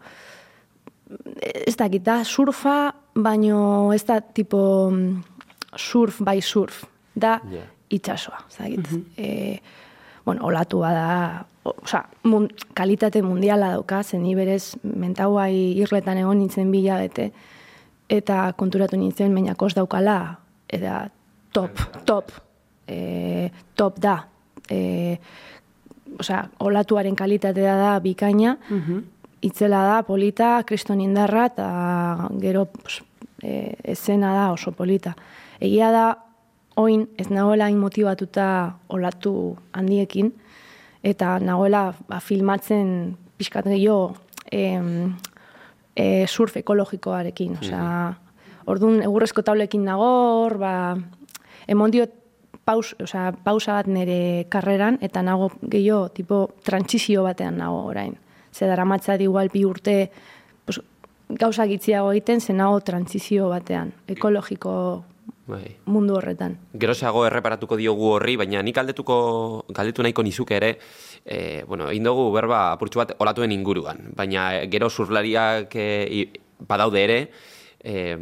ez 1.67 1.77
dakit, 1.77 2.03
da 2.03 2.25
surfa, 2.25 2.95
baino 3.15 3.93
ez 3.95 4.05
da 4.07 4.21
tipo 4.21 4.91
mm, 4.91 5.23
surf 5.77 6.21
bai 6.23 6.41
surf, 6.43 6.85
da 7.15 7.41
Ja. 7.51 7.63
itxasoa, 7.91 8.45
ez 8.51 8.57
dakit. 8.59 8.89
Eh, 9.17 9.59
bueno, 10.25 10.45
olatua 10.45 10.91
da, 10.93 11.47
o- 11.65 11.75
osea, 11.83 12.05
mun, 12.25 12.49
kalitate 12.75 13.23
mundiala 13.23 13.71
dauka, 13.73 14.03
zen 14.05 14.23
ni 14.23 14.35
berez 14.35 14.75
mentauai 14.83 15.79
irletan 15.81 16.19
egon 16.19 16.39
nintzen 16.39 16.71
bila 16.71 16.99
bete, 16.99 17.31
eta 18.09 18.53
konturatu 18.57 18.97
nintzen 18.97 19.33
meinakos 19.33 19.75
daukala, 19.75 20.39
eta 20.69 21.09
top, 21.53 21.81
top, 22.05 22.31
e, 22.87 23.51
top 23.75 23.99
da. 24.01 24.19
E, 24.71 25.17
osea, 26.21 26.43
olatuaren 26.61 27.17
kalitatea 27.17 27.77
da 27.77 27.99
bikaina, 28.01 28.57
itzela 29.43 29.83
da, 29.87 30.03
polita, 30.03 30.63
kriston 30.67 31.01
indarra, 31.01 31.47
eta 31.53 32.29
gero 32.43 32.67
pues, 32.67 33.03
e, 33.43 33.77
esena 33.85 34.33
da 34.35 34.51
oso 34.53 34.73
polita. 34.73 35.15
Egia 35.61 35.91
da, 35.95 36.07
oin 36.79 37.07
ez 37.19 37.29
nagoela 37.31 37.67
hain 37.67 37.79
motibatuta 37.79 38.79
olatu 38.95 39.57
handiekin, 39.73 40.33
eta 41.03 41.39
nagoela 41.43 41.93
ba, 42.09 42.21
filmatzen 42.21 43.17
pixkat 43.39 43.71
gehiago 43.71 44.17
em, 44.51 45.15
e, 45.95 46.27
surf 46.27 46.57
ekologikoarekin. 46.63 47.59
Osea, 47.63 48.15
orduan 48.67 49.03
egurrezko 49.03 49.43
taulekin 49.47 49.85
nago, 49.87 50.09
hor, 50.45 50.59
ba, 50.63 50.73
emon 51.71 51.95
diot 51.95 52.15
paus, 52.69 52.95
osea, 53.01 53.33
pausa 53.45 53.79
bat 53.79 53.89
nire 53.89 54.47
karreran, 54.53 54.99
eta 55.01 55.23
nago 55.23 55.53
gehiago, 55.63 56.09
tipo, 56.15 56.49
trantsizio 56.67 57.25
batean 57.27 57.59
nago 57.63 57.87
orain. 57.89 58.19
Ze 58.53 58.67
daramatza 58.67 59.17
igual 59.21 59.51
bi 59.53 59.65
urte, 59.65 60.11
pues, 60.65 60.81
gauza 61.29 61.67
gitziago 61.67 62.13
egiten, 62.13 62.41
ze 62.41 62.53
nago 62.53 62.81
trantsizio 62.81 63.49
batean, 63.49 63.93
ekologiko 64.07 65.05
Bai. 65.47 65.77
mundu 65.87 66.17
horretan. 66.17 66.59
Gerosago 66.73 67.27
erreparatuko 67.27 67.77
diogu 67.77 68.13
horri, 68.15 68.37
baina 68.37 68.63
nik 68.63 68.77
galdetuko, 68.77 69.65
galdetu 69.69 70.03
nahiko 70.03 70.23
nizuke 70.23 70.57
ere, 70.57 70.79
e, 71.25 71.65
bueno, 71.69 71.91
egin 71.91 72.05
dugu 72.05 72.31
berba 72.33 72.73
apurtxu 72.73 72.99
bat 72.99 73.15
olatuen 73.19 73.53
inguruan, 73.53 74.13
baina 74.17 74.51
gero 74.69 74.91
surlariak 74.91 75.75
e, 75.77 76.29
badaude 76.69 77.05
ere, 77.05 77.21
e, 77.85 78.17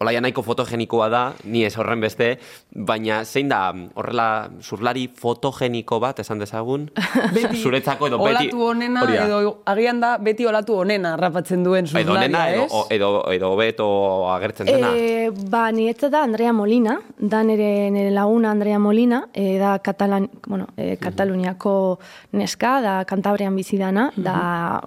olaia 0.00 0.20
nahiko 0.20 0.42
fotogenikoa 0.42 1.08
da, 1.12 1.22
ni 1.44 1.64
ez 1.66 1.74
horren 1.78 2.00
beste, 2.00 2.38
baina 2.74 3.22
zein 3.24 3.48
da 3.50 3.72
horrela 3.94 4.48
surlari 4.60 5.06
fotogeniko 5.08 5.98
bat 6.00 6.18
esan 6.24 6.40
dezagun? 6.42 6.88
Zuretzako 7.62 8.08
edo 8.08 8.18
beti... 8.22 8.48
olatu 8.48 8.62
onena, 8.70 9.02
hori 9.04 9.18
da. 9.18 9.26
edo 9.26 9.52
agian 9.68 10.00
da 10.02 10.14
beti 10.18 10.46
olatu 10.48 10.78
onena 10.82 11.12
harrapatzen 11.16 11.62
duen 11.64 11.84
edo 11.86 12.00
zuzlaria, 12.00 12.28
nena, 12.28 12.46
edo, 12.50 12.64
ez? 12.64 12.72
o- 12.72 12.86
edo, 12.90 13.10
edo 13.32 13.52
beto 13.60 13.88
agertzen 14.32 14.66
dena. 14.70 14.94
E, 14.96 15.30
ba, 15.30 15.66
niretza 15.72 16.08
da 16.10 16.24
Andrea 16.24 16.52
Molina, 16.52 16.98
da 17.18 17.42
nire, 17.46 17.90
nire 17.90 18.10
laguna 18.10 18.50
Andrea 18.50 18.78
Molina, 18.78 19.26
e, 19.32 19.58
da 19.58 19.76
Katalan, 19.78 20.28
bueno, 20.46 20.66
e, 20.76 20.96
Kataluniako 20.96 21.98
neska, 22.32 22.80
da 22.82 22.96
Kantabrian 23.04 23.54
bizi 23.56 23.78
dana, 23.78 24.10
da 24.16 24.80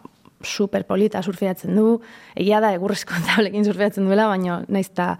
superpolita 0.46 1.22
surfeatzen 1.24 1.76
du, 1.76 2.00
egia 2.36 2.62
da 2.64 2.72
egurrezko 2.76 3.18
tablekin 3.30 3.66
surfeatzen 3.66 4.08
duela, 4.08 4.30
baina 4.32 4.64
naiz 4.68 4.90
eta 4.92 5.16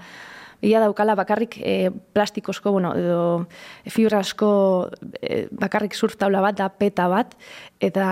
Ia 0.66 0.80
daukala 0.82 1.14
bakarrik 1.20 1.58
e, 1.60 1.92
plastikozko, 2.16 2.72
bueno, 2.72 2.94
edo 2.98 3.46
fibrasko 3.92 4.50
e, 5.20 5.46
bakarrik 5.52 5.94
surf 5.94 6.16
taula 6.18 6.42
bat, 6.42 6.56
da 6.58 6.70
peta 6.72 7.06
bat, 7.12 7.36
eta 7.84 8.08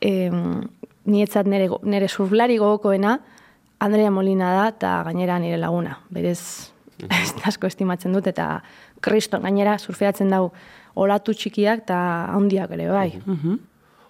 e, 0.00 0.30
nietzat 1.04 1.50
nire, 1.50 1.68
nire 1.82 2.08
surflari 2.08 2.56
gogokoena, 2.62 3.18
Andrea 3.82 4.10
Molina 4.14 4.54
da, 4.54 4.68
eta 4.72 4.94
gainera 5.10 5.38
nire 5.42 5.58
laguna. 5.60 5.98
Berez, 6.08 6.72
ez 7.10 7.34
asko 7.44 7.68
estimatzen 7.68 8.14
dut, 8.16 8.30
eta 8.30 8.62
kriston 9.04 9.44
gainera 9.44 9.76
surfeatzen 9.78 10.32
dau 10.32 10.50
olatu 10.96 11.34
txikiak 11.36 11.84
eta 11.84 11.98
handiak 12.32 12.72
ere, 12.78 12.88
bai. 12.88 13.10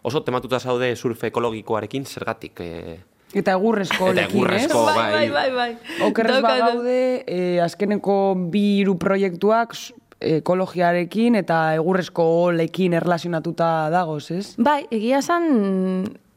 Oso 0.07 0.23
tematuta 0.23 0.61
zaude 0.63 0.93
surf 0.97 1.25
ekologikoarekin, 1.27 2.05
zergatik? 2.07 2.61
E, 2.63 2.99
Eta 3.37 3.57
egurrezko 3.57 4.07
Eta 4.07 4.13
olekin, 4.13 4.37
egurrezko, 4.39 4.83
ez? 4.89 4.95
bai. 4.97 5.31
bai, 5.35 5.49
bai. 5.51 5.71
Okerrez 6.07 6.37
Daukat- 6.37 6.61
bagaude, 6.61 7.25
eh, 7.27 7.59
azkeneko 7.65 8.15
bi 8.53 8.63
hiru 8.81 8.95
proiektuak 9.03 9.75
ekologiarekin 10.21 11.35
eta 11.43 11.75
egurrezko 11.75 12.23
olekin 12.47 12.95
erlazionatuta 12.97 13.91
dagoz, 13.93 14.31
ez? 14.31 14.55
Bai, 14.57 14.87
egia 14.95 15.19
esan, 15.19 15.45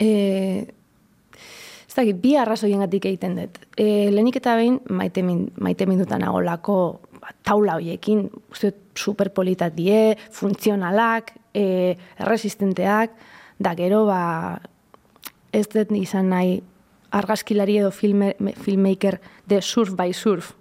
e, 0.02 0.10
ez 1.88 1.96
dakit, 1.96 2.18
bi 2.22 2.36
arrazoiengatik 2.42 3.06
egiten 3.06 3.38
dut. 3.38 3.62
E, 3.78 4.10
lehenik 4.12 4.42
eta 4.42 4.56
behin, 4.60 4.82
maite, 4.90 5.24
min, 5.24 5.46
maite 5.62 5.86
mindutan 5.86 6.24
agolako 6.28 7.00
ba, 7.22 7.32
taula 7.44 7.78
horiekin, 7.78 8.26
uste 8.52 8.72
dut 8.74 9.00
superpolitak 9.00 9.78
die, 9.78 10.18
funtzionalak, 10.36 11.36
e, 11.54 11.96
erresistenteak, 12.18 13.14
da 13.60 13.76
gero, 13.76 14.06
ba, 14.08 14.60
ez 15.52 15.68
dut 15.72 15.92
izan 15.98 16.32
nahi 16.32 16.60
argazkilari 17.12 17.80
edo 17.82 17.92
filme, 17.92 18.34
filmmaker 18.64 19.20
de 19.50 19.62
surf 19.62 19.96
by 19.98 20.14
surf. 20.14 20.54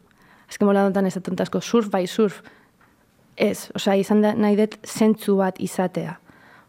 Azken 0.48 0.68
mola 0.68 0.86
dontan 0.86 1.06
ez 1.06 1.14
dut 1.14 1.40
asko, 1.40 1.60
surf 1.60 1.90
by 1.92 2.06
surf. 2.08 2.40
Ez, 3.36 3.68
osea, 3.78 3.98
izan 4.00 4.24
da, 4.24 4.32
nahi 4.34 4.56
dut 4.58 4.78
zentzu 4.86 5.36
bat 5.38 5.60
izatea. 5.62 6.16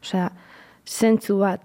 Osea, 0.04 0.28
zentzu 0.86 1.40
bat, 1.42 1.64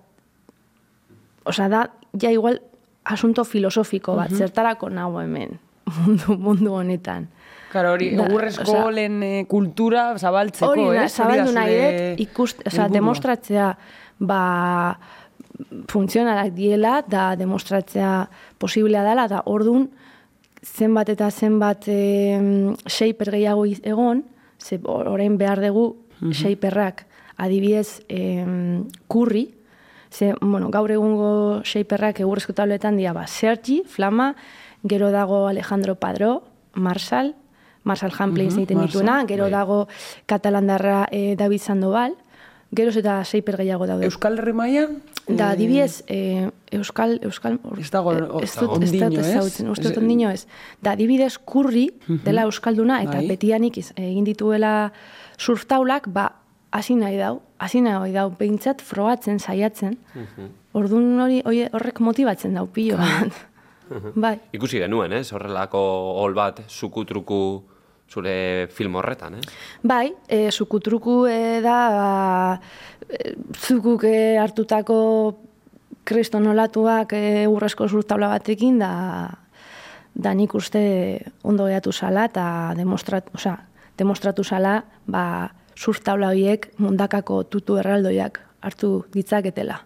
osea, 1.44 1.68
da, 1.68 1.85
ja 2.22 2.31
igual, 2.33 2.61
asunto 3.05 3.44
filosofiko 3.44 4.14
bat, 4.16 4.33
zertarako 4.33 4.88
nago 4.88 5.20
hemen, 5.20 5.59
mundu, 5.98 6.38
mundu 6.40 6.79
honetan. 6.79 7.29
Claro, 7.74 7.96
hori 7.96 8.12
egurrezko 8.14 8.77
olen 8.87 9.22
eh, 9.27 9.38
kultura 9.50 10.12
zabaltzeko, 10.14 10.70
Hori 10.70 10.85
ez? 10.92 11.09
Hori 11.11 11.11
zabaldu 11.11 11.55
nahi 11.57 11.77
dut, 11.81 12.20
ikust, 12.22 12.62
osea, 12.70 12.87
demostratzea, 12.92 13.72
ba, 14.18 14.98
funtzionalak 15.88 16.53
diela, 16.55 17.03
da 17.07 17.35
demostratzea 17.37 18.29
posiblea 18.59 19.05
dela, 19.07 19.29
da 19.29 19.42
ordun 19.46 19.88
zenbat 20.64 21.11
eta 21.12 21.31
zenbat 21.31 21.85
e, 21.88 22.72
shaper 22.87 23.31
gehiago 23.37 23.66
egon, 23.66 24.24
ze 24.59 24.81
or- 24.83 25.09
orain 25.12 25.37
behar 25.38 25.61
dugu 25.61 25.96
shaperrak, 26.33 27.05
adibidez 27.37 28.00
em, 28.09 28.87
kurri, 29.09 29.50
ze, 30.11 30.33
bueno, 30.40 30.70
gaur 30.70 30.90
egungo 30.90 31.61
shaperrak 31.64 32.20
egurrezko 32.20 32.55
tabletan 32.55 32.96
dira, 32.96 33.12
ba, 33.12 33.27
Sergi, 33.27 33.83
Flama, 33.87 34.35
gero 34.85 35.11
dago 35.11 35.46
Alejandro 35.48 35.96
Padró, 35.96 36.44
Marsal, 36.74 37.35
Marsal 37.83 38.12
Hamplin 38.18 38.48
uh 38.48 38.57
egiten 38.57 38.79
Marshall, 38.79 39.03
dituena, 39.03 39.24
gero 39.29 39.44
bai. 39.44 39.53
dago 39.53 39.88
katalandarra 40.27 41.07
e, 41.12 41.37
David 41.37 41.61
Sandoval, 41.61 42.16
geroz 42.74 42.96
eta 42.96 43.22
shaper 43.24 43.56
gehiago 43.56 43.87
daude. 43.87 44.04
Euskal 44.06 44.38
Herri 44.38 44.52
mailan? 44.52 45.00
Da, 45.28 45.50
eh, 45.50 45.52
adibidez, 45.54 46.02
eh, 46.06 46.50
Euskal, 46.72 47.18
Euskal, 47.22 47.58
Ez 47.78 47.90
dago, 47.90 48.12
eh, 48.12 48.42
ez 48.42 48.54
dut, 48.56 48.82
ez 48.82 48.92
dut 48.92 49.18
ez? 49.18 49.26
ezagutzen, 49.26 49.68
uste 49.70 49.84
dut 49.88 49.92
Ez- 49.96 49.98
ondino 50.02 50.30
ez. 50.30 50.46
Da, 50.82 50.92
adibidez, 50.92 51.38
kurri 51.38 51.90
dela 52.24 52.42
Euskalduna, 52.42 53.02
eta 53.02 53.18
Bai. 53.18 53.28
betianik 53.28 53.78
iz- 53.78 53.92
egin 53.96 54.24
dituela 54.24 54.92
surftaulak, 55.38 56.08
ba, 56.12 56.32
hasi 56.70 56.94
nahi 56.96 57.16
dau, 57.16 57.40
hasi 57.58 57.80
nahi 57.80 58.12
dau, 58.12 58.30
behintzat 58.38 58.82
frogatzen, 58.82 59.38
saiatzen. 59.38 59.96
Orduan 60.74 61.20
hori, 61.20 61.40
hori- 61.44 61.68
horrek 61.72 62.00
motibatzen 62.00 62.54
dau, 62.54 62.66
pilo 62.66 62.96
bat. 62.98 63.32
Bai. 64.16 64.40
Ikusi 64.56 64.78
genuen, 64.80 65.12
ez? 65.12 65.30
Horrelako 65.32 65.78
hol 66.22 66.34
bat 66.34 66.62
zukutruku 66.68 67.62
zure 68.10 68.68
film 68.70 68.96
horretan, 68.96 69.38
ez? 69.40 69.46
Bai, 69.82 70.12
e, 70.28 70.50
zukutruku 70.50 71.24
e, 71.26 71.60
da, 71.64 71.78
ba, 71.94 72.08
e, 73.08 73.34
zukuk 73.58 74.04
e, 74.08 74.36
hartutako 74.38 74.98
kriston 76.04 76.46
olatuak 76.52 77.14
e, 77.16 77.46
urrezko 77.50 77.88
zurtabla 77.88 78.28
batekin, 78.36 78.78
da, 78.78 78.92
da 80.14 80.34
nik 80.34 80.54
uste 80.54 80.84
ondo 81.42 81.66
gehatu 81.70 81.92
zala, 81.92 82.28
eta 82.30 82.46
demostrat, 82.78 83.30
osea, 83.34 83.56
demostratu 83.98 84.44
zala, 84.44 84.78
ba, 85.06 85.50
zurtabla 85.74 86.30
horiek 86.30 86.70
mundakako 86.78 87.42
tutu 87.50 87.78
erraldoiak 87.80 88.40
hartu 88.64 89.04
ditzaketela. 89.12 89.80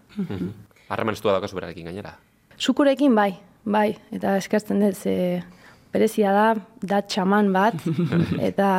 Harreman 0.89 1.17
estua 1.17 1.35
daukazu 1.35 1.57
berarekin 1.57 1.89
gainera. 1.89 2.13
Zukurekin 2.59 3.15
bai, 3.15 3.31
bai, 3.65 3.89
eta 4.15 4.35
eskertzen 4.39 4.81
dut, 4.83 4.97
ze 4.97 5.41
berezia 5.93 6.33
da, 6.35 6.47
da 6.81 7.01
txaman 7.01 7.51
bat, 7.53 7.75
eta 8.49 8.69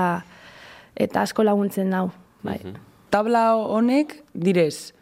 eta 1.00 1.24
asko 1.24 1.44
laguntzen 1.46 1.90
dau, 1.90 2.08
bai. 2.44 2.58
Tabla 3.10 3.54
honek, 3.56 4.20
direz, 4.34 4.92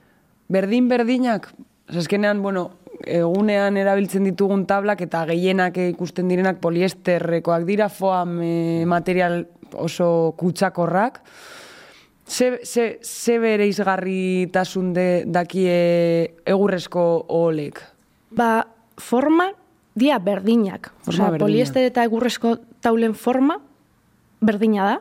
berdin-berdinak, 0.49 1.51
azkenean, 1.93 2.43
bueno, 2.43 2.71
egunean 3.05 3.77
erabiltzen 3.79 4.27
ditugun 4.27 4.65
tablak 4.69 5.03
eta 5.05 5.25
gehienak 5.29 5.77
ikusten 5.93 6.29
direnak 6.31 6.61
poliesterrekoak 6.63 7.67
dira, 7.69 7.89
foam 7.89 8.39
eh, 8.43 8.85
material 8.89 9.45
oso 9.79 10.35
kutsakorrak. 10.39 11.21
Ze, 12.29 12.59
ze, 12.65 12.99
ze 13.03 13.39
bere 13.41 13.67
izgarritasun 13.71 14.93
de, 14.93 15.07
dakie 15.27 15.79
egurrezko 16.45 17.05
olek? 17.33 17.81
Ba, 18.37 18.67
forma 19.01 19.49
dia 19.99 20.19
berdinak. 20.23 20.93
Osea, 21.07 21.33
berdina. 21.33 21.43
poliester 21.45 21.89
eta 21.89 22.05
egurrezko 22.07 22.57
taulen 22.85 23.17
forma 23.19 23.59
berdina 24.41 24.87
da. 24.87 24.97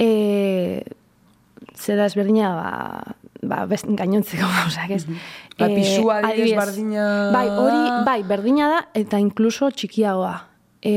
E, 0.00 0.84
zera 1.76 2.06
ezberdina, 2.08 2.54
ba, 2.56 3.16
ba 3.42 3.64
best, 3.68 3.90
gainontzeko 3.98 4.48
gauzak, 4.60 4.94
ez? 4.96 5.04
Ba, 5.58 5.68
Eh, 5.68 5.74
pisua 5.76 6.20
adibidez 6.22 6.54
adibidez, 6.56 6.60
berdina 6.64 7.06
Bai, 7.34 7.48
hori, 7.52 7.80
bai, 8.06 8.20
berdina 8.24 8.68
da, 8.72 8.78
eta 8.96 9.18
inkluso 9.20 9.68
txikiagoa. 9.68 10.36
E, 10.80 10.94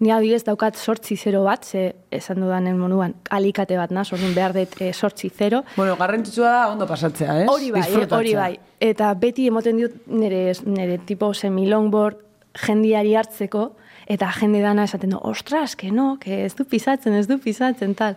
ni 0.00 0.10
adibidez 0.10 0.44
daukat 0.46 0.78
sortzi 0.80 1.16
zero 1.16 1.42
bat, 1.44 1.64
ze 1.64 1.94
esan 2.10 2.40
dudanen 2.40 2.78
monuan, 2.80 3.14
alikate 3.30 3.76
bat 3.76 3.90
naz, 3.92 4.06
orduan 4.14 4.32
behar 4.34 4.54
dut 4.56 4.78
e, 4.80 4.92
sortzi 4.92 5.28
zero. 5.28 5.62
Bueno, 5.76 5.96
garrantzitsua 6.00 6.52
da 6.54 6.62
ondo 6.72 6.86
pasatzea, 6.88 7.42
ez? 7.42 7.48
Hori 7.52 7.70
bai, 7.70 7.82
eh, 7.82 7.84
Disfrutatzea. 7.84 8.18
hori 8.18 8.34
bai. 8.34 8.58
Eta 8.80 9.12
beti 9.14 9.46
emoten 9.48 9.76
diot 9.76 9.98
nire, 10.08 10.54
nire 10.64 10.96
tipo 11.04 11.34
semi-longboard 11.34 12.16
jendiari 12.64 13.14
hartzeko, 13.14 13.66
eta 14.10 14.30
jende 14.40 14.62
dana 14.64 14.88
esaten 14.88 15.12
du, 15.12 15.20
ostras, 15.22 15.76
que 15.76 15.92
no, 15.92 16.16
que 16.18 16.46
ez 16.46 16.56
du 16.56 16.64
pisatzen, 16.64 17.14
ez 17.14 17.28
du 17.28 17.38
pisatzen, 17.38 17.94
tal. 17.94 18.16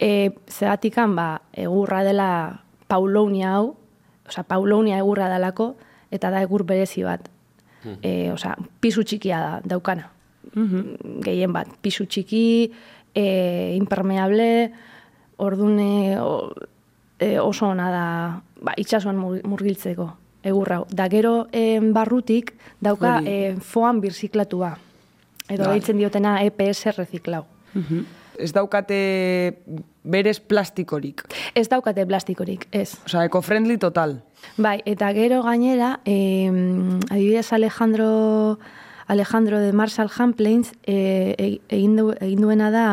E, 0.00 0.32
zeratikan, 0.50 1.14
ba, 1.16 1.28
egurra 1.54 2.02
dela 2.04 2.28
paulounia 2.90 3.54
hau, 3.54 3.76
osea, 4.26 4.42
paulounia 4.42 4.98
egurra 4.98 5.30
dalako, 5.30 5.76
eta 6.10 6.34
da 6.34 6.42
egur 6.42 6.66
berezi 6.66 7.06
bat. 7.06 7.30
E, 8.02 8.32
osea, 8.34 8.56
pisu 8.82 9.06
txikia 9.06 9.38
da, 9.38 9.56
daukana. 9.62 10.10
Gehien 10.56 11.52
bat, 11.52 11.68
pisu 11.84 12.06
txiki, 12.06 12.72
e, 13.14 13.74
impermeable, 13.76 14.72
ordune 15.36 16.16
o, 16.20 16.52
e, 17.18 17.38
oso 17.38 17.68
ona 17.68 17.90
da 17.92 18.06
ba, 18.62 18.72
itxasuan 18.80 19.16
mur- 19.20 19.42
murgiltzeko 19.44 20.10
egurra. 20.46 20.82
Da 20.88 21.08
gero 21.12 21.48
em, 21.52 21.92
barrutik 21.92 22.54
dauka 22.80 23.20
e, 23.26 23.56
foan 23.60 24.00
birziklatua. 24.00 24.76
Edo 25.48 25.64
Bai. 25.64 25.74
deitzen 25.76 25.98
diotena 25.98 26.38
EPS 26.44 26.96
reziklau. 26.96 27.44
Mhm. 27.74 28.06
Ez 28.38 28.52
daukate 28.52 29.62
berez 30.04 30.40
plastikorik. 30.40 31.22
Ez 31.54 31.68
daukate 31.72 32.04
plastikorik, 32.06 32.66
ez. 32.70 32.98
Osea, 33.06 33.24
eco-friendly 33.24 33.78
total. 33.78 34.18
Bai, 34.60 34.82
eta 34.84 35.08
gero 35.16 35.42
gainera, 35.42 36.00
eh, 36.04 36.50
adibidez 37.10 37.52
Alejandro, 37.52 38.58
Alejandro 39.06 39.60
de 39.60 39.72
Marshall 39.72 40.10
Hamplains 40.10 40.72
eh, 40.82 41.60
egin, 41.68 41.96
du, 41.96 42.10
egin 42.20 42.42
duena 42.42 42.70
da 42.74 42.86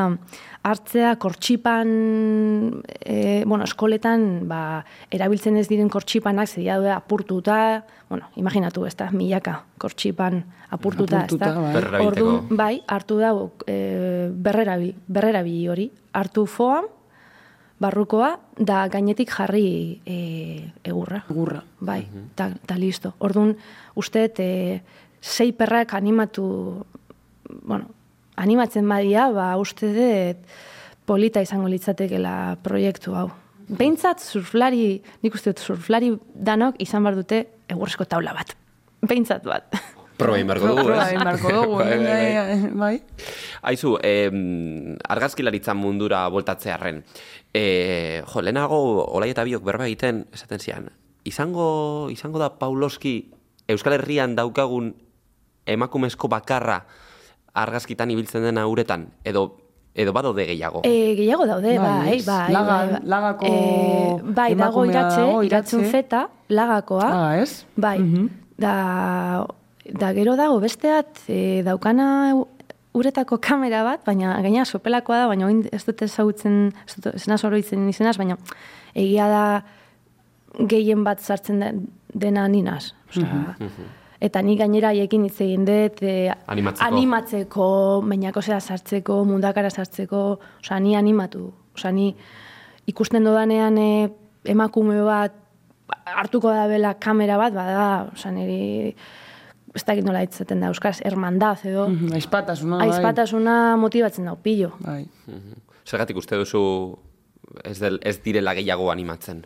hartzea 0.64 1.16
kortxipan, 1.20 1.90
eh, 3.02 3.44
bueno, 3.46 3.66
eskoletan 3.68 4.48
ba, 4.48 4.86
erabiltzen 5.12 5.58
ez 5.60 5.68
diren 5.68 5.90
kortxipanak 5.92 6.48
zedia 6.48 6.78
du 6.80 6.88
apurtuta, 6.88 7.84
bueno, 8.10 8.30
imaginatu, 8.40 8.86
ez 8.88 8.96
da, 8.96 9.10
milaka 9.12 9.64
kortxipan 9.78 10.44
apurtuta, 10.70 11.26
ez 11.26 11.34
Apurtuta, 11.34 11.52
da. 11.52 11.84
bai. 11.92 12.06
Orduan, 12.06 12.42
bai, 12.50 12.74
hartu 12.88 13.20
da 13.20 13.34
e, 13.68 13.78
berrerabi, 14.32 14.94
berrerabi 15.08 15.58
hori, 15.68 15.90
hartu 16.14 16.46
foam, 16.48 16.88
barrukoa, 17.84 18.38
da 18.56 18.86
gainetik 18.88 19.34
jarri 19.36 20.00
e, 20.06 20.18
egurra. 20.88 21.26
Egurra. 21.30 21.64
Bai, 21.84 22.06
ta, 22.36 22.54
ta 22.66 22.80
listo. 22.80 23.18
Orduan, 23.20 23.58
uste, 24.00 24.30
e, 24.38 24.80
sei 25.24 25.54
perrak 25.56 25.94
animatu, 25.96 26.84
bueno, 27.64 27.88
animatzen 28.36 28.88
badia, 28.90 29.30
ba, 29.32 29.54
uste 29.62 29.88
dut 29.96 30.44
polita 31.08 31.42
izango 31.44 31.70
litzatekela 31.72 32.58
proiektu 32.64 33.16
hau. 33.16 33.30
Behintzat 33.72 34.20
surflari, 34.20 35.00
nik 35.24 35.36
uste 35.36 35.54
dut 35.54 35.64
surflari 35.64 36.12
danok 36.36 36.76
izan 36.84 37.04
bar 37.08 37.16
dute 37.16 37.46
egurrezko 37.72 38.06
taula 38.06 38.36
bat. 38.36 38.52
Behintzat 39.04 39.48
bat. 39.48 39.72
Proba 40.20 40.38
egin 40.38 40.48
beharko 40.52 40.68
dugu, 40.70 40.84
Proba 40.86 41.06
ez? 41.06 41.14
egin 41.14 41.24
beharko 41.26 41.54
dugu, 41.56 41.78
Bai, 41.82 41.96
bai, 42.04 42.34
bai. 42.44 42.74
bai. 42.84 42.98
Aizu, 43.72 43.96
eh, 44.04 44.28
argazkilaritzan 45.16 45.80
mundura 45.80 46.26
voltatzearren. 46.32 47.00
Eh, 47.54 48.22
jo, 48.28 48.44
lehenago, 48.44 48.78
olai 49.16 49.32
eta 49.32 49.48
biok 49.48 49.64
berba 49.64 49.88
egiten, 49.88 50.26
esaten 50.36 50.60
zian, 50.60 50.92
izango, 51.24 52.10
izango 52.12 52.40
da 52.44 52.52
Pauloski 52.60 53.32
Euskal 53.72 53.96
Herrian 53.98 54.36
daukagun 54.36 54.94
emakumezko 55.66 56.28
bakarra 56.28 56.86
argazkitan 57.54 58.10
ibiltzen 58.12 58.44
dena 58.44 58.66
uretan, 58.68 59.08
edo 59.24 59.58
edo 59.96 60.10
badaude 60.12 60.46
gehiago. 60.48 60.80
E, 60.84 61.14
gehiago 61.16 61.46
daude, 61.46 61.78
Bai, 61.78 62.00
bai, 62.00 62.14
ez? 62.18 62.26
bai. 62.26 62.52
Laga- 62.52 62.78
bai, 62.78 62.88
bai. 62.94 63.02
lagako 63.06 63.46
Eh, 63.46 64.16
bai, 64.24 64.56
dago 64.56 64.86
iratxe, 64.86 65.20
dago, 65.22 65.44
iratxe. 65.44 65.84
zeta, 65.92 66.30
lagakoa. 66.50 67.10
Ah, 67.14 67.38
ez? 67.38 67.66
Bai, 67.76 68.00
Mhm. 68.00 68.30
da, 68.58 69.46
da 69.86 70.14
gero 70.14 70.36
dago 70.36 70.60
besteat, 70.60 71.20
e, 71.28 71.62
daukana 71.64 72.34
u- 72.34 72.48
uretako 72.94 73.38
kamera 73.40 73.84
bat, 73.84 74.02
baina 74.04 74.42
gaina 74.42 74.66
sopelakoa 74.66 75.18
da, 75.18 75.28
baina 75.28 75.46
oin 75.46 75.62
ez 75.72 75.86
dut 75.86 76.02
ezagutzen, 76.02 76.74
ez 76.88 76.96
dut 76.96 77.14
ez 77.14 77.28
naz 77.28 77.44
oroitzen 77.44 77.88
izenaz, 77.90 78.18
baina 78.18 78.38
egia 78.96 79.28
da 79.28 79.64
gehien 80.68 81.04
bat 81.04 81.20
sartzen 81.20 81.60
den- 81.60 81.88
dena 82.14 82.48
ninaz. 82.48 82.94
Osea, 83.10 83.56
Eta 84.24 84.42
ni 84.42 84.56
gainera 84.56 84.94
haiekin 84.94 85.26
hitz 85.28 85.42
egin 85.44 85.66
dut, 85.68 85.98
e, 86.02 86.30
Animatzeko. 86.48 86.86
animatzeko, 86.88 87.66
bainako 88.08 88.42
zera 88.42 88.60
sartzeko, 88.64 89.18
mundakara 89.28 89.70
sartzeko, 89.70 90.22
osea, 90.62 90.80
ni 90.80 90.96
animatu. 90.96 91.50
Osea, 91.76 91.92
ni 91.92 92.14
ikusten 92.88 93.24
dodanean 93.28 93.78
e, 93.78 93.90
emakume 94.46 95.02
bat 95.04 95.34
hartuko 96.06 96.50
da 96.56 96.68
bela 96.72 96.94
kamera 96.96 97.36
bat, 97.38 97.54
bada, 97.54 98.10
osea, 98.14 98.32
niri 98.32 98.96
ez 99.76 99.84
dakit 99.84 100.06
nola 100.06 100.22
hitzaten 100.24 100.60
da, 100.62 100.70
euskaraz, 100.72 101.02
hermandad 101.04 101.60
edo, 101.66 101.88
Mhm, 101.90 102.14
Aizpatasuna, 102.14 102.78
bai. 102.78 102.90
aizpatasuna 102.90 103.76
motibatzen 103.82 104.26
da, 104.26 104.36
pillo. 104.36 104.72
Bai. 104.80 105.08
Zergatik 105.86 106.16
uste 106.18 106.38
duzu 106.38 106.98
ez, 107.66 107.80
del, 107.80 108.00
ez 108.04 108.22
direla 108.24 108.54
gehiago 108.54 108.92
animatzen. 108.92 109.44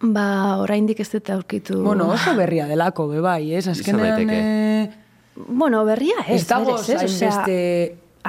Ba, 0.00 0.58
oraindik 0.62 1.00
ez 1.00 1.08
dut 1.10 1.30
aurkitu. 1.34 1.82
Bueno, 1.82 2.10
oso 2.14 2.34
berria 2.38 2.68
delako, 2.70 3.08
be 3.08 3.20
bai, 3.20 3.54
ez? 3.54 3.66
Azkenean, 3.66 4.30
eh, 4.30 4.90
bueno, 5.34 5.84
berria 5.84 6.22
ez, 6.26 6.42
ez 6.42 6.46
dago 6.46 6.76
ez? 6.78 6.88
Hainbeste 6.88 7.58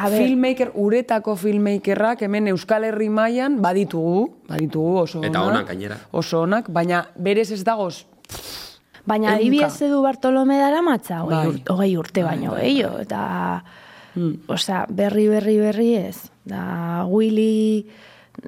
filmmaker, 0.07 0.71
uretako 0.75 1.35
filmmakerrak 1.35 2.21
hemen 2.23 2.47
Euskal 2.53 2.85
Herri 2.87 3.09
mailan 3.09 3.59
baditugu, 3.61 4.29
baditugu 4.47 4.95
oso 5.03 5.23
Eta 5.25 5.43
onak 5.43 5.67
gainera. 5.67 5.97
Oso 6.11 6.43
onak, 6.45 6.69
baina 6.71 7.03
berez 7.17 7.49
ez 7.51 7.63
dagoz 7.67 8.05
Baina 9.09 9.33
adibidez 9.35 9.81
edu 9.87 10.01
Bartolome 10.05 10.59
dara 10.59 10.81
matza, 10.85 11.23
hogei, 11.23 11.37
Bai. 11.37 11.63
hogei 11.73 11.93
urte 11.97 12.23
baino, 12.23 12.53
gehiago, 12.59 12.99
eta, 13.01 13.21
osea, 14.53 14.83
berri, 14.93 15.25
berri, 15.31 15.55
berri 15.57 15.87
ez. 15.97 16.29
Da, 16.45 17.05
Willy, 17.09 17.87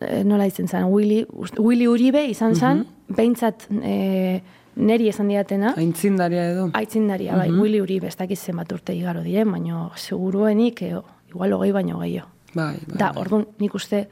eh, 0.01 0.21
nola 0.27 0.45
izen 0.45 0.67
zen, 0.67 0.85
Willy, 0.91 1.23
Willy 1.57 1.87
Uribe 1.89 2.27
izan 2.29 2.55
zen, 2.55 2.85
behintzat 3.15 3.67
eh, 3.83 4.41
neri 4.75 5.09
esan 5.11 5.27
diatena, 5.27 5.73
aintzindaria 5.77 6.45
edo. 6.51 6.69
aitzindaria, 6.73 7.35
bai, 7.35 7.49
Willy 7.51 7.81
Uribe, 7.81 8.07
ez 8.07 8.15
dakiz 8.15 8.39
zenbat 8.39 8.71
urte 8.71 8.93
igaro 8.95 9.21
diren, 9.25 9.51
baina 9.51 9.89
seguruenik, 9.95 10.81
eh, 10.87 10.95
igual 11.29 11.53
hogei 11.53 11.71
baino 11.75 11.99
gehiago. 11.99 12.29
Bai, 12.53 12.75
bai. 12.87 12.97
Da, 12.97 13.11
orduan, 13.15 13.45
nik 13.59 13.75
uste 13.75 14.05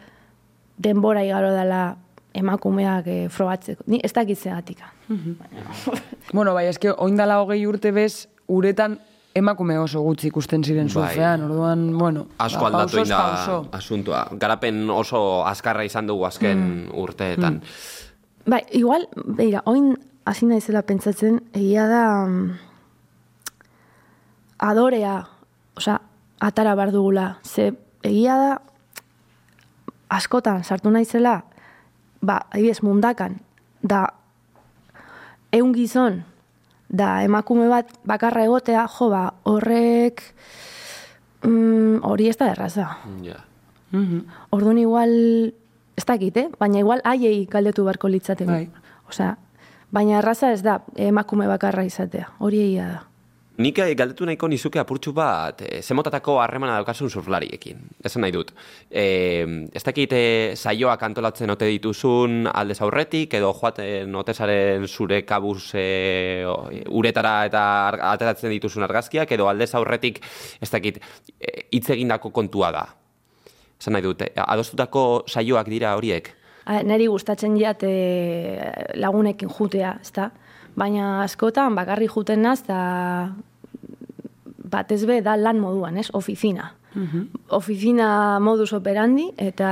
denbora 0.78 1.24
igaro 1.24 1.52
dela 1.52 1.98
emakumeak 2.34 3.08
eh, 3.08 3.28
frogatzeko. 3.30 3.84
Ni 3.88 4.00
ez 4.04 4.14
dakit 4.14 4.38
zegatika. 4.40 4.94
Bueno, 6.34 6.54
bai, 6.54 6.68
eske 6.70 6.92
oindala 6.94 7.40
hogei 7.42 7.64
urte 7.68 7.92
bez, 7.92 8.28
uretan 8.48 9.00
emakume 9.36 9.78
oso 9.80 10.02
gutxi 10.06 10.28
ikusten 10.30 10.64
ziren 10.64 10.88
Bai. 10.88 10.94
surfean, 10.94 11.44
orduan, 11.48 11.98
bueno, 11.98 12.28
Asko 12.38 12.62
ba, 12.62 12.68
aldatu 12.68 12.98
pausoz 12.98 13.10
da 13.10 13.18
pauso. 13.18 13.58
asuntua. 13.72 14.28
Garapen 14.42 14.90
oso 14.90 15.44
azkarra 15.46 15.84
izan 15.86 16.08
dugu 16.08 16.26
azken 16.26 16.90
urteetan. 16.94 17.62
Bai, 18.46 18.64
igual, 18.72 19.08
beira, 19.16 19.62
oin 19.66 19.96
hasi 20.26 20.46
naizela 20.46 20.84
pentsatzen, 20.86 21.42
egia 21.54 21.88
da 21.90 22.04
mm, 22.26 22.52
adorea, 24.70 25.28
osea, 25.78 26.00
atara 26.40 26.76
bar 26.76 26.92
dugula. 26.96 27.40
Ze 27.44 27.74
egia 28.04 28.38
da 28.38 28.52
askotan 30.10 30.64
sartu 30.64 30.92
naizela, 30.92 31.44
ba, 32.22 32.42
adibidez 32.52 32.82
mundakan, 32.84 33.40
da 33.82 34.06
eun 35.52 35.74
gizon, 35.74 36.24
da 36.90 37.20
emakume 37.24 37.68
bat 37.70 37.92
bakarra 38.08 38.46
egotea, 38.48 38.88
jo, 38.98 39.10
ba, 39.14 39.24
horrek 39.50 40.24
mm, 41.46 42.02
hori 42.06 42.30
ez 42.30 42.38
da 42.38 42.52
erraza. 42.54 42.90
Ja. 43.26 43.44
Orduan 44.54 44.78
igual, 44.78 45.14
ez 46.00 46.06
dakit, 46.08 46.38
eh? 46.40 46.48
baina 46.60 46.80
igual 46.80 47.04
haiei 47.04 47.44
galdetu 47.52 47.86
beharko 47.88 48.10
litzateke. 48.12 48.50
Bai. 48.50 48.90
Osea, 49.12 49.36
baina 49.92 50.20
erraza 50.24 50.54
ez 50.56 50.64
da 50.64 50.80
emakume 51.10 51.48
bakarra 51.50 51.86
izatea, 51.88 52.32
hori 52.40 52.66
egia 52.70 52.90
da. 52.96 53.06
nik 53.60 53.80
eh, 53.84 53.92
galdetu 54.00 54.24
nahiko 54.24 54.48
nizuke 54.48 54.80
apurtxu 54.80 55.12
bat, 55.12 55.60
e, 55.68 55.82
zemotatako 55.84 56.38
harremana 56.40 56.78
daukasun 56.78 57.10
surflariekin. 57.12 57.82
Esan 58.08 58.24
nahi 58.24 58.32
dut. 58.32 58.54
E, 58.88 59.04
ez 59.76 59.82
dakit 59.84 60.16
eh, 60.16 60.54
saioak 60.56 61.04
antolatzen 61.04 61.52
ote 61.52 61.68
dituzun 61.68 62.48
aldez 62.54 62.78
aurretik, 62.88 63.36
edo 63.36 63.52
joaten 63.58 64.16
otesaren 64.22 64.88
zure 64.88 65.26
kabuz 65.28 65.74
e, 65.76 66.46
uretara 66.88 67.34
eta 67.50 67.66
ateratzen 68.14 68.56
dituzun 68.56 68.88
argazkiak, 68.88 69.36
edo 69.36 69.52
aldez 69.52 69.74
aurretik, 69.76 70.24
ez 70.62 70.72
dakit, 70.72 71.04
hitz 71.68 71.90
egindako 71.98 72.32
kontua 72.32 72.72
da. 72.72 72.88
Esan 73.80 73.96
nahi 73.96 74.04
dut, 74.04 74.22
eh, 74.22 74.32
adostutako 74.36 75.24
saioak 75.28 75.70
dira 75.72 75.96
horiek. 75.96 76.34
A, 76.66 76.82
neri 76.84 77.08
gustatzen 77.08 77.56
jat 77.58 77.84
e, 77.88 77.94
lagunekin 79.00 79.50
jutea, 79.50 79.96
ezta? 80.04 80.30
Baina 80.78 81.24
askotan 81.24 81.76
bakarri 81.76 82.10
juten 82.12 82.44
naz, 82.44 82.60
eta 82.62 82.80
batez 84.70 85.06
be 85.08 85.22
da 85.26 85.38
lan 85.40 85.60
moduan, 85.64 85.98
ez? 85.98 86.10
Ofizina. 86.14 86.74
Ofizina 87.56 88.40
modus 88.44 88.74
operandi, 88.74 89.30
eta 89.38 89.72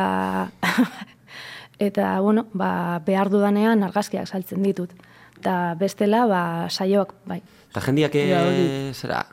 eta, 1.87 2.19
bueno, 2.21 2.47
ba, 2.53 3.01
behar 3.05 3.29
dudanean 3.33 3.83
argazkiak 3.83 4.27
saltzen 4.27 4.63
ditut. 4.63 4.93
Eta 5.37 5.75
bestela, 5.77 6.25
ba, 6.29 6.41
saioak, 6.69 7.13
bai. 7.27 7.41
Eta 7.69 7.83
jendiak, 7.83 8.15
e, 8.15 8.93
zera, 8.95 9.25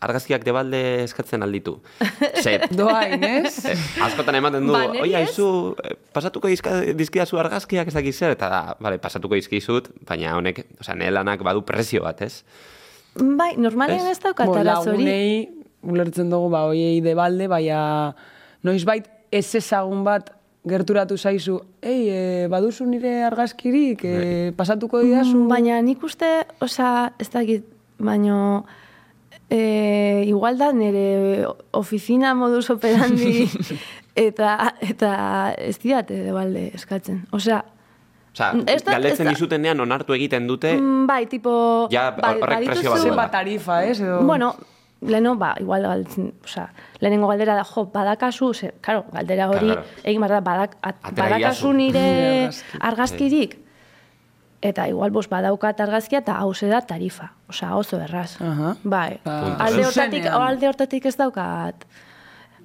argazkiak 0.00 0.44
debalde 0.46 0.80
eskatzen 1.04 1.42
alditu. 1.42 1.76
Ze, 2.44 2.58
Doain, 2.70 3.22
ez? 3.24 3.64
Eh, 3.66 3.76
askotan 4.06 4.38
ematen 4.38 4.66
du, 4.66 4.72
Ba, 4.74 4.84
oi, 5.02 5.10
ez. 5.12 5.22
aizu, 5.22 5.48
eh, 5.84 5.94
pasatuko 6.14 6.50
dizka, 6.50 6.74
dizkidazu 6.98 7.38
argazkiak 7.42 7.90
ez 7.90 7.94
dakit 7.96 8.14
zer, 8.14 8.34
eta 8.36 8.48
da, 8.52 8.62
vale, 8.80 8.98
pasatuko 9.02 9.38
dizkizut, 9.38 9.90
baina 10.08 10.36
honek, 10.38 10.64
osea, 10.80 10.96
nire 10.98 11.12
lanak 11.16 11.42
badu 11.46 11.62
presio 11.66 12.02
bat, 12.06 12.22
ez? 12.22 12.42
Bai, 13.18 13.54
normalean 13.58 14.06
Ez? 14.06 14.18
daukat 14.22 14.48
arazori. 14.54 14.98
lagunei, 15.02 15.48
ulertzen 15.82 16.30
dugu, 16.30 16.50
ba, 16.54 16.64
oiei 16.70 17.00
de 17.02 17.14
balde, 17.18 17.48
baina 17.50 18.14
noizbait 18.66 19.06
ez 19.34 19.46
ezagun 19.58 20.04
bat 20.06 20.32
gerturatu 20.68 21.16
zaizu, 21.16 21.60
ei, 21.80 22.08
e, 22.10 22.20
baduzu 22.50 22.84
nire 22.86 23.22
argazkirik, 23.24 24.02
e, 24.04 24.52
pasatuko 24.56 25.00
didazu. 25.00 25.36
Mm, 25.38 25.48
Baina 25.48 25.78
nik 25.82 26.02
uste, 26.04 26.28
osea, 26.60 27.12
ez 27.18 27.30
dakit, 27.32 27.64
baino, 27.98 28.64
e, 29.50 30.24
igual 30.26 30.58
da 30.58 30.72
nire 30.72 31.46
ofizina 31.72 32.34
modus 32.34 32.70
operandi 32.70 33.48
eta, 34.14 34.74
eta 34.80 35.54
ez 35.56 35.78
diate 35.78 36.14
de 36.24 36.32
balde 36.32 36.70
eskatzen. 36.74 37.26
Osea, 37.32 37.64
Osea, 38.34 38.52
Ez 38.66 38.84
da- 38.84 38.92
galdetzen 38.92 39.28
dizutenean 39.32 39.80
onartu 39.80 40.12
egiten 40.14 40.46
dute, 40.46 40.74
mm, 40.76 41.06
bai, 41.08 41.26
tipo... 41.26 41.88
Ja, 41.90 42.10
bai, 42.14 42.36
horrek 42.40 42.66
presio 42.66 42.90
bat. 42.92 43.00
Zenbat 43.02 43.32
tarifa, 43.32 43.80
ez? 43.84 44.00
Edo... 44.00 44.20
Bueno, 44.22 44.52
leheno, 45.00 45.32
ba, 45.40 45.54
igual 45.58 45.82
galdetzen, 45.82 46.32
osea, 46.44 46.68
lehenengo 47.00 47.26
galdera 47.32 47.56
da, 47.58 47.64
jo, 47.64 47.86
badakazu, 47.94 48.52
ze, 48.54 48.72
karo, 48.80 49.04
galdera 49.12 49.48
hori, 49.50 49.72
Claro. 49.72 49.82
egin 50.04 50.20
behar 50.22 50.36
da, 50.36 50.40
badak, 50.40 50.76
at, 50.82 51.00
badakazu 51.16 51.72
nire 51.72 51.98
Nire 52.04 52.44
argazki. 52.44 52.78
argazkirik, 52.80 53.56
eta 54.62 54.88
igual, 54.90 55.10
bos, 55.14 55.28
badaukat 55.30 55.80
argazkia, 55.80 56.22
eta 56.24 56.38
hau 56.40 56.52
da 56.52 56.80
tarifa, 56.80 57.32
osea, 57.48 57.76
oso 57.76 58.00
erraz. 58.00 58.40
Aha. 58.40 58.76
Bai, 58.82 59.20
Ba, 59.24 59.56
alde 59.58 59.86
hortatik, 59.86 60.26
alde 60.26 60.68
hortatik 60.68 61.06
ez 61.06 61.16
daukat 61.16 61.86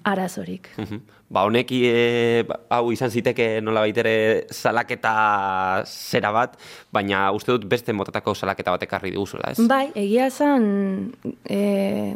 arazorik. 0.04 0.70
Mhm. 0.78 1.02
ba, 1.34 1.46
honeki 1.46 1.80
e, 1.86 2.44
ba, 2.46 2.60
hau 2.70 2.92
izan 2.92 3.10
ziteke 3.10 3.62
nola 3.62 3.82
baitere 3.82 4.46
salaketa 4.52 5.84
zera 5.86 6.32
bat, 6.32 6.60
baina 6.94 7.32
uste 7.32 7.56
dut 7.56 7.66
beste 7.66 7.94
motatako 7.94 8.36
salaketa 8.36 8.72
bat 8.72 8.84
ekarri 8.84 9.12
diguzula, 9.12 9.50
ez? 9.52 9.66
Bai, 9.68 9.88
egia 9.96 10.28
esan 10.28 11.16
e, 11.50 12.14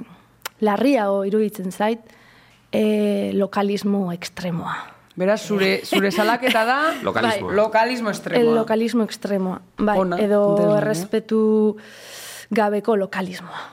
larriago 0.61 1.23
iruditzen 1.25 1.71
zait 1.71 2.13
e, 2.71 3.31
lokalismo 3.33 4.11
ekstremoa. 4.13 4.96
Beraz, 5.17 5.41
zure, 5.41 5.81
zure 5.83 6.11
salaketa 6.11 6.61
da... 6.65 6.77
Lokalismoa. 7.03 7.53
Lokalismo 7.61 8.11
estremoa. 8.13 8.43
El 8.43 8.55
lokalismo 8.55 9.03
ekstremoa. 9.07 9.61
Bai, 9.79 9.97
Ona, 9.97 10.19
edo 10.21 10.41
desberdina. 10.53 10.77
errespetu 10.77 11.39
gabeko 12.53 12.95
lokalismoa. 12.95 13.63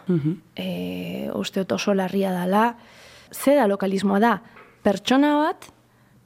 e, 0.56 1.28
uste 1.34 1.66
oso 1.70 1.94
larria 1.94 2.32
dela. 2.32 2.76
Ze 3.30 3.54
da 3.54 3.68
lokalismoa 3.68 4.20
da? 4.20 4.32
Pertsona 4.82 5.34
bat 5.42 5.68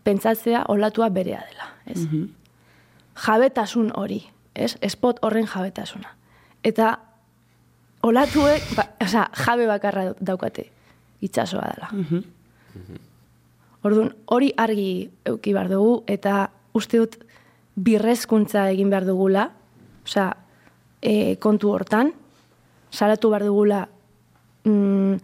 pentsatzea 0.06 0.64
olatua 0.68 1.08
berea 1.10 1.42
dela. 1.50 1.66
Ez? 1.86 2.06
Jabetasun 3.26 3.90
hori. 3.96 4.22
Ez? 4.54 4.76
Espot 4.80 5.18
horren 5.22 5.46
jabetasuna. 5.46 6.14
Eta 6.62 6.98
olatuek, 8.02 8.70
ba, 8.76 8.86
osea, 9.02 9.28
jabe 9.34 9.66
bakarra 9.66 10.12
daukate. 10.20 10.70
Itxasoa 11.20 11.74
dela. 11.74 11.90
Orduan, 13.88 14.12
hori 14.28 14.52
argi 14.56 15.08
euki 15.28 15.54
behar 15.56 15.70
dugu, 15.72 16.02
eta 16.10 16.50
uste 16.76 17.00
dut 17.00 17.16
birrezkuntza 17.78 18.68
egin 18.74 18.90
behar 18.92 19.06
dugula, 19.08 19.48
osea, 20.04 20.30
e, 21.00 21.36
kontu 21.40 21.72
hortan, 21.72 22.12
salatu 22.90 23.30
behar 23.32 23.46
dugula 23.46 23.82
mm, 24.64 25.14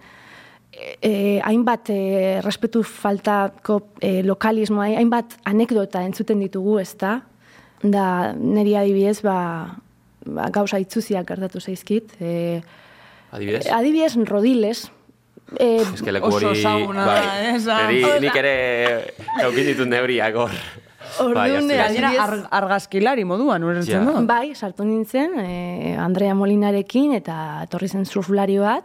e, 0.73 0.97
e, 1.01 1.13
hainbat 1.45 1.91
e, 1.91 2.01
respetu 2.45 2.83
faltako 2.87 3.81
e, 4.01 4.23
lokalismoa, 4.27 4.91
hainbat 5.01 5.39
anekdota 5.51 6.05
entzuten 6.07 6.43
ditugu, 6.45 6.79
ez 6.83 6.95
da? 7.01 7.19
Da, 7.85 8.07
niri 8.33 8.79
adibidez, 8.81 9.19
ba, 9.27 9.39
ba, 10.25 10.49
gauza 10.55 10.81
itzuziak 10.81 11.27
gertatu 11.29 11.61
zaizkit. 11.61 12.17
E, 12.21 12.63
Adibidez? 13.35 13.67
adibidez, 13.69 14.15
rodiles. 14.31 14.87
E, 15.59 15.83
Ez 15.83 16.03
que 16.03 16.13
leku 16.13 16.27
Oso 16.33 16.49
hori... 16.49 16.59
ezaguna 16.61 17.05
bai, 17.07 17.21
eh, 17.45 17.55
esan. 17.57 17.93
nik 18.25 18.37
ere 18.41 18.55
eukin 19.45 19.67
ditut 19.73 19.89
nebriak 19.89 20.35
hor. 20.41 20.51
Orduan, 21.21 21.69
Bai, 21.69 22.17
ar, 22.19 22.33
argazkilari 22.51 23.25
moduan, 23.29 23.63
ulertzen 23.63 24.01
Ja. 24.01 24.05
du? 24.21 24.27
Bai, 24.27 24.55
sartu 24.57 24.85
nintzen, 24.85 25.37
e, 25.39 25.95
Andrea 26.01 26.35
Molinarekin 26.35 27.13
eta 27.15 27.61
etorri 27.69 27.89
zen 27.89 28.05
surflari 28.09 28.57
bat, 28.59 28.83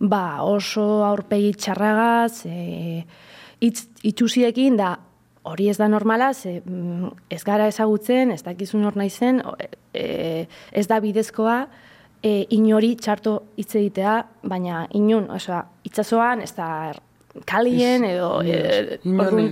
ba, 0.00 0.42
oso 0.42 1.04
aurpegi 1.06 1.54
txarragaz, 1.54 2.44
e, 2.50 3.06
itz, 3.64 3.86
itxusiekin 4.02 4.76
da, 4.76 4.98
hori 5.44 5.70
ez 5.70 5.78
da 5.78 5.88
normala, 5.88 6.34
ze, 6.34 6.60
mm, 6.66 7.08
ez 7.30 7.42
gara 7.44 7.66
ezagutzen, 7.70 8.32
ez 8.32 8.42
dakizun 8.42 8.84
hor 8.84 8.96
naizen, 8.96 9.40
e, 9.94 10.46
ez 10.72 10.86
da 10.90 11.00
bidezkoa, 11.00 11.68
e, 12.24 12.46
inori 12.56 12.94
txarto 12.96 13.34
hitz 13.60 13.74
egitea, 13.76 14.14
baina 14.48 14.86
inun, 14.96 15.26
osea, 15.36 15.58
itsasoan 15.84 16.40
ez 16.44 16.54
da 16.56 16.68
er- 16.94 17.02
kalien 17.44 18.04
edo... 18.06 18.28
e, 18.46 18.98
inon 19.04 19.26
orduan. 19.26 19.50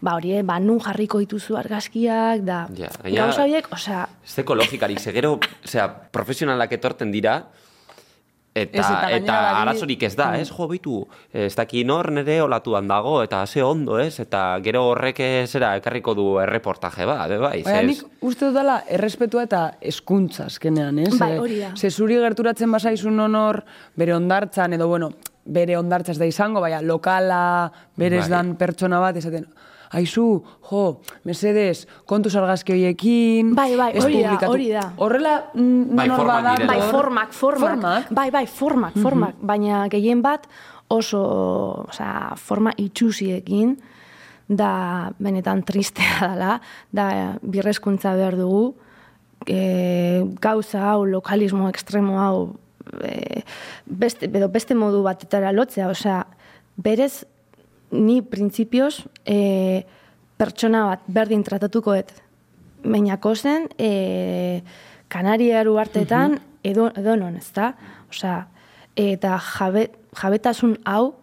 Ba, 0.00 0.14
hori, 0.16 0.32
eh, 0.38 0.42
ba, 0.48 0.56
nun 0.64 0.80
jarriko 0.80 1.20
dituzu 1.22 1.58
argazkiak, 1.60 2.42
da, 2.46 2.62
Ja, 2.74 2.88
gauza 3.04 3.44
horiek, 3.44 3.68
osea, 3.76 4.06
Ez 4.24 4.34
deko 4.40 4.56
logikarik, 4.58 4.98
ze 4.98 5.12
gero, 5.12 5.36
osea, 5.64 5.86
profesionalak 6.10 6.72
etorten 6.72 7.12
dira, 7.12 7.42
eta, 8.62 8.78
Ez, 8.78 8.86
eta 8.86 9.10
eta, 9.16 9.36
arazorik 9.62 10.02
ez 10.02 10.14
da, 10.16 10.26
ez, 10.38 10.48
jo, 10.50 10.66
bitu, 10.68 10.98
ez 11.32 11.54
daki 11.56 11.84
nor 11.84 12.10
nere 12.12 12.40
olatuan 12.42 12.88
dago, 12.88 13.22
eta 13.22 13.44
ze 13.46 13.62
ondo, 13.62 13.98
ez, 13.98 14.18
eta 14.20 14.58
gero 14.64 14.84
horrek 14.90 15.20
zera 15.46 15.76
ekarriko 15.76 16.14
du 16.14 16.26
erreportaje 16.42 17.06
bat, 17.08 17.28
be 17.28 17.38
bai, 17.38 17.62
ze- 17.64 17.82
nik 17.86 18.02
uste 18.20 18.46
dut 18.46 18.54
dela 18.54 18.82
errespetua 18.88 19.42
eta 19.48 19.62
eskuntza 19.80 20.46
azkenean, 20.46 20.98
ez? 20.98 21.14
Bai, 21.18 21.38
hori 21.38 21.58
da. 21.60 21.72
Ze 21.76 21.90
zuri 21.90 22.16
gerturatzen 22.20 22.70
bazaizun 22.72 23.18
honor 23.20 23.62
bere 23.96 24.14
ondartzan, 24.14 24.72
edo 24.74 24.88
bueno, 24.88 25.10
bere 25.48 25.76
ondartza 25.78 26.12
ez 26.12 26.18
da 26.18 26.26
izango, 26.28 26.60
baina 26.60 26.82
lokala 26.82 27.72
berez 27.96 28.26
Bai. 28.26 28.30
dan 28.30 28.56
pertsona 28.56 28.98
bat, 29.00 29.16
esaten, 29.16 29.46
aizu, 29.90 30.42
jo, 30.70 31.00
mesedez, 31.24 31.86
kontuz 32.06 32.34
argazki 32.36 32.72
horiekin, 32.72 33.54
Bai, 33.56 33.76
bai, 33.76 33.92
ez 33.96 34.04
hori 34.04 34.22
da, 34.22 34.28
publikatu." 34.28 34.52
hori 34.52 34.68
da. 34.72 34.92
Horrela, 34.96 35.36
mm, 35.54 35.96
Bai, 35.96 36.08
formak 36.08 36.26
bada- 36.42 36.56
direla. 36.56 36.72
Bai, 36.72 36.90
formak, 36.90 37.32
formak. 37.32 37.68
Formak? 37.70 38.10
Bai, 38.10 38.30
bai, 38.30 38.46
formak, 38.46 38.98
formak. 39.02 39.34
Baina 39.40 39.86
gehien 39.88 40.22
bat 40.22 40.46
oso, 40.88 41.22
osea, 41.88 42.34
forma 42.36 42.72
itxusiekin, 42.76 43.78
da 44.48 45.10
benetan 45.18 45.62
tristea 45.62 46.28
dela, 46.32 46.60
da 46.92 47.36
birrezkuntza 47.42 48.14
behar 48.16 48.36
dugu, 48.36 48.74
e, 49.46 50.24
gauza 50.40 50.80
hau, 50.90 51.04
lokalismo 51.06 51.68
ekstremo 51.68 52.18
hau, 52.20 52.38
e, 53.04 53.42
beste, 53.84 54.26
edo 54.26 54.48
beste 54.48 54.74
modu 54.74 55.02
batetara 55.04 55.52
lotzea, 55.52 55.88
osea, 55.92 56.26
berez, 56.76 57.26
ni 57.90 58.20
printzipioz, 58.22 59.06
e, 59.24 59.84
pertsona 60.38 60.84
bat 60.90 61.06
berdin 61.06 61.44
tratatuko 61.44 61.94
et, 61.98 62.12
Meinako 62.84 63.34
zen, 63.34 63.66
e, 63.78 64.62
Kanariaru 65.10 65.78
artetan, 65.80 66.38
edo, 66.62 66.92
edo 66.96 67.16
non, 67.18 67.34
ez 67.36 67.48
da? 67.56 67.72
Osea, 68.12 68.46
eta 68.98 69.38
jabe, 69.42 69.88
jabetasun 70.20 70.76
hau, 70.86 71.16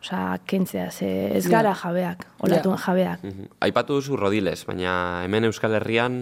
osea, 0.00 0.38
kentzea, 0.46 0.90
ze 0.90 1.08
ez 1.36 1.46
gara 1.48 1.74
jabeak, 1.74 2.26
olatuen 2.40 2.78
jabeak. 2.78 3.24
Mhm. 3.24 3.50
Aipatu 3.60 3.98
duzu 3.98 4.16
rodiles, 4.16 4.64
baina 4.66 5.24
hemen 5.24 5.44
Euskal 5.50 5.74
Herrian 5.74 6.20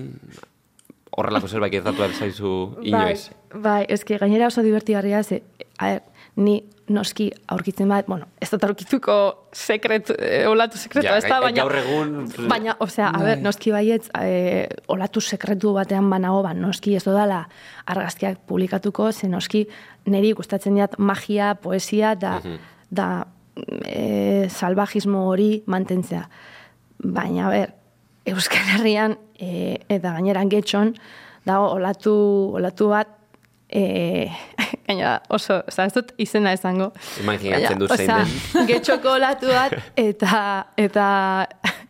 horrelako 1.19 1.49
zerbait 1.49 1.73
gertatu 1.73 2.07
zaizu 2.13 2.53
inoiz. 2.83 3.31
Bai, 3.53 3.61
bai, 3.63 3.81
eske 3.89 4.19
gainera 4.19 4.49
oso 4.49 4.63
divertigarria 4.63 5.23
ze 5.23 5.43
a 5.79 5.93
ber, 5.93 6.03
ni 6.39 6.61
noski 6.89 7.27
aurkitzen 7.53 7.89
bat, 7.91 8.07
bueno, 8.09 8.29
ez 8.41 8.49
dut 8.49 8.63
aurkituko 8.65 9.15
sekretu, 9.53 10.15
eh, 10.19 10.47
olatu 10.49 10.79
sekretu, 10.81 11.05
Ja, 11.05 11.17
ez 11.19 11.25
da, 11.27 11.41
baina... 11.43 11.61
gaur 11.67 11.75
egun- 11.77 12.49
Baina, 12.49 12.77
osea, 12.81 13.11
a 13.11 13.19
ber, 13.19 13.35
Bai. 13.37 13.43
noski 13.45 13.73
baietz, 13.75 14.07
eh, 14.21 14.69
olatu 14.89 15.21
sekretu 15.21 15.75
batean 15.77 16.09
banago, 16.11 16.41
ba, 16.47 16.55
noski 16.55 16.95
ez 16.97 17.03
dodala 17.05 17.43
argazkiak 17.87 18.39
publikatuko, 18.49 19.11
ze 19.13 19.29
noski 19.29 19.67
niri 20.07 20.33
gustatzen 20.33 20.79
diat 20.79 20.97
magia, 20.99 21.55
poesia, 21.61 22.15
da, 22.17 22.39
da 22.91 23.27
e, 23.85 24.49
salvajismo 24.49 25.27
hori 25.29 25.63
mantentzea. 25.67 26.25
Baina, 27.05 27.49
a 27.49 27.51
ber, 27.51 27.75
Euskal 28.29 28.65
Herrian, 28.79 29.19
e, 29.39 29.79
eta 29.89 30.15
gaineran 30.17 30.49
getxon, 30.49 30.95
dago 31.45 31.69
olatu, 31.77 32.15
olatu 32.57 32.89
bat, 32.95 33.18
e, 33.81 34.31
gaina 34.87 35.19
oso, 35.29 35.61
oza, 35.69 35.85
ez 35.85 35.93
dut 35.93 36.13
izena 36.21 36.55
esango. 36.57 36.91
Imaginatzen 37.21 37.83
dut 37.83 37.93
zein 37.97 38.09
den. 38.09 38.33
Getxoko 38.71 39.17
olatu 39.19 39.53
bat, 39.53 39.77
eta, 39.97 40.39
eta 40.77 41.09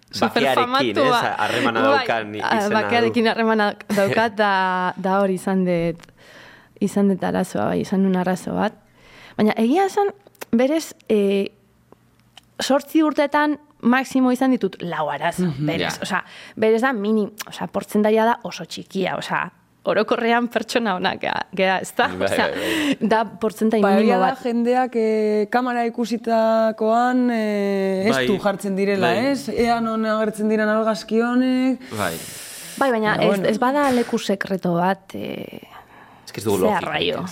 Bakearekin, 0.08 0.16
superfamatua. 0.18 1.18
ez? 1.20 1.34
Harremana 1.44 1.82
Bai, 1.82 1.90
daukan 1.92 2.34
izena 2.34 2.64
du. 2.64 2.74
Bakearekin 2.74 3.28
harremana 3.28 3.68
daukat, 3.92 4.34
da, 4.38 4.52
da 4.96 5.20
hori 5.22 5.36
izan 5.38 5.62
dut, 5.68 6.08
izan 6.80 7.12
dut 7.12 7.22
arazoa, 7.24 7.70
bai, 7.72 7.82
izan 7.84 8.06
un 8.08 8.16
arazo 8.16 8.56
bat. 8.56 8.74
Baina 9.38 9.54
egia 9.60 9.86
esan, 9.86 10.10
berez, 10.50 10.94
e, 11.12 11.52
sortzi 12.58 13.04
urtetan 13.06 13.58
maximo 13.78 14.32
izan 14.34 14.50
ditut 14.56 14.80
lau 14.82 15.06
arazo, 15.12 15.52
berez. 15.58 15.92
Ja. 15.92 16.02
Osea, 16.02 16.24
berez 16.56 16.82
da 16.82 16.92
mini, 16.92 17.28
osea, 17.46 17.68
portzentaia 17.70 18.26
da 18.26 18.38
oso 18.48 18.66
txikia, 18.66 19.14
osea, 19.20 19.44
orokorrean 19.88 20.48
pertsona 20.52 20.94
honak 20.98 21.20
gea, 21.22 21.36
gea 21.56 21.78
ez 21.84 21.92
da? 21.96 22.08
Bai, 22.12 22.28
Osea, 22.28 22.48
bai, 22.54 22.96
da 23.12 23.22
portzentai 23.40 23.80
Ba, 23.80 23.94
minimo 23.94 24.04
egia 24.06 24.18
da, 24.20 24.30
bat. 24.32 24.42
jendeak 24.44 24.96
e, 25.00 25.08
kamera 25.52 25.86
ikusitakoan 25.88 27.24
e, 27.34 27.42
ez 28.08 28.14
Bai, 28.14 28.26
du 28.28 28.38
jartzen 28.42 28.76
direla, 28.78 29.12
bai. 29.14 29.32
ez? 29.32 29.48
Ea 29.48 29.80
non 29.84 30.04
agertzen 30.08 30.50
diren 30.52 30.68
argazki 30.72 31.22
honek. 31.24 31.88
Bai. 31.96 32.14
Bai, 32.78 32.90
baina 32.94 33.16
ez, 33.18 33.26
bueno. 33.26 33.48
ez 33.50 33.58
bada 33.58 33.88
leku 33.94 34.18
sekreto 34.18 34.74
bat, 34.78 35.14
e, 35.14 35.62
Ez 36.28 36.32
que 36.32 36.40
ez 36.40 36.44
dugu 36.44 36.68
arraio. 36.68 37.24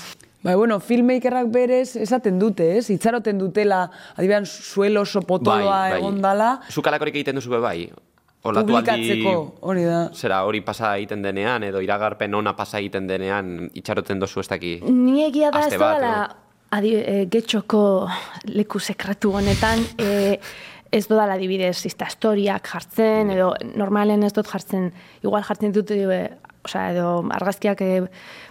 Bai, 0.47 0.55
bueno, 0.55 0.79
filmmakerrak 0.81 1.49
berez 1.53 1.97
esaten 1.99 2.39
dute, 2.39 2.77
ez? 2.79 2.87
Itxaroten 2.95 3.37
dutela, 3.41 3.91
adibean, 4.17 4.47
suelo 4.47 5.03
oso 5.03 5.21
potoloa 5.27 5.97
egon 5.99 6.21
dala, 6.23 6.61
Zukalakorik 6.71 7.19
egiten 7.19 7.37
duzu 7.37 7.51
be 7.51 7.59
bai. 7.61 7.81
Olatu 8.43 8.77
hori 9.61 9.85
da. 9.85 10.11
Zera, 10.15 10.45
hori 10.47 10.61
pasa 10.61 10.97
egiten 10.97 11.23
denean, 11.23 11.65
edo 11.67 11.81
iragarpen 11.83 12.35
ona 12.35 12.53
pasa 12.57 12.79
egiten 12.79 13.07
denean, 13.09 13.71
itxaroten 13.75 14.21
dozu 14.23 14.41
ez 14.41 14.49
daki. 14.49 14.81
Ni 14.87 15.25
egia 15.25 15.51
da 15.51 15.65
ez 15.67 15.73
dodala 15.75 16.13
adi, 16.71 16.95
e, 16.95 17.27
getxoko 17.33 18.09
leku 18.55 18.79
sekretu 18.79 19.33
honetan, 19.33 19.83
e, 19.99 20.39
ez 20.93 21.07
dodala 21.09 21.35
adibidez 21.35 21.85
izta 21.87 22.07
historiak 22.07 22.69
jartzen, 22.73 23.31
edo 23.35 23.53
normalen 23.75 24.23
ez 24.23 24.33
dut 24.33 24.47
jartzen, 24.47 24.93
igual 25.25 25.43
jartzen 25.43 25.73
ditut, 25.73 25.91
e, 25.91 26.31
osea, 26.67 26.91
edo 26.93 27.25
argazkiak 27.31 27.81
e, 27.83 28.03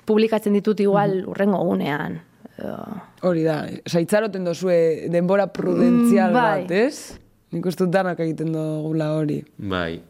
publikatzen 0.06 0.54
ditut 0.54 0.80
igual 0.80 1.22
urrengo 1.28 1.64
gunean. 1.64 2.20
Edo, 2.58 2.76
Hori 3.28 3.44
da, 3.44 3.62
oza, 3.86 4.00
itxaroten 4.00 4.44
dozue 4.48 5.08
denbora 5.12 5.48
prudentzial 5.52 6.32
Mm, 6.32 6.34
bai. 6.34 6.62
bat, 6.64 6.72
ez? 6.72 7.20
Nik 7.56 7.70
uste 7.70 7.86
danak 7.88 8.20
egiten 8.20 8.50
dugula 8.52 9.14
hori. 9.16 9.38
Bai. 9.56 10.02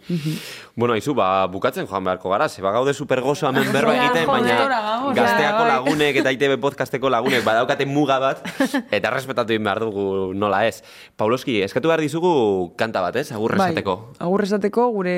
bueno, 0.76 0.96
aizu, 0.96 1.14
ba, 1.14 1.46
bukatzen 1.54 1.86
joan 1.86 2.08
beharko 2.08 2.32
gara, 2.34 2.48
ze 2.50 2.64
bagaude 2.66 2.94
super 2.98 3.22
gozo 3.22 3.46
hemen 3.46 3.70
berba 3.70 3.94
Ja, 3.94 4.08
egiten, 4.08 4.26
baina 4.26 5.12
gazteako 5.14 5.60
bai. 5.62 5.68
lagunek 5.70 6.18
eta 6.24 6.34
ITB 6.34 6.56
podcasteko 6.64 7.12
lagunek 7.14 7.46
badaukaten 7.46 7.92
muga 7.94 8.18
bat, 8.24 8.42
eta 8.98 9.14
respetatu 9.14 9.54
egin 9.54 9.68
behar 9.70 9.84
dugu 9.86 10.34
nola 10.34 10.64
ez. 10.66 10.82
Pauloski, 11.22 11.60
eskatu 11.62 11.92
behar 11.94 12.02
dizugu 12.02 12.74
kanta 12.82 13.04
bat, 13.06 13.22
ez? 13.22 13.30
Agurre 13.36 13.62
esateko. 13.62 13.96
Bai, 14.16 14.26
agur 14.26 14.48
esateko, 14.50 14.90
gure 14.98 15.18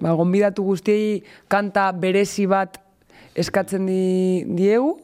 ba, 0.00 0.16
gonbidatu 0.16 0.64
guztiei 0.64 1.20
kanta 1.52 1.90
berezi 1.92 2.48
bat 2.48 2.80
eskatzen 3.36 3.84
di, 3.84 4.00
diegu, 4.56 4.96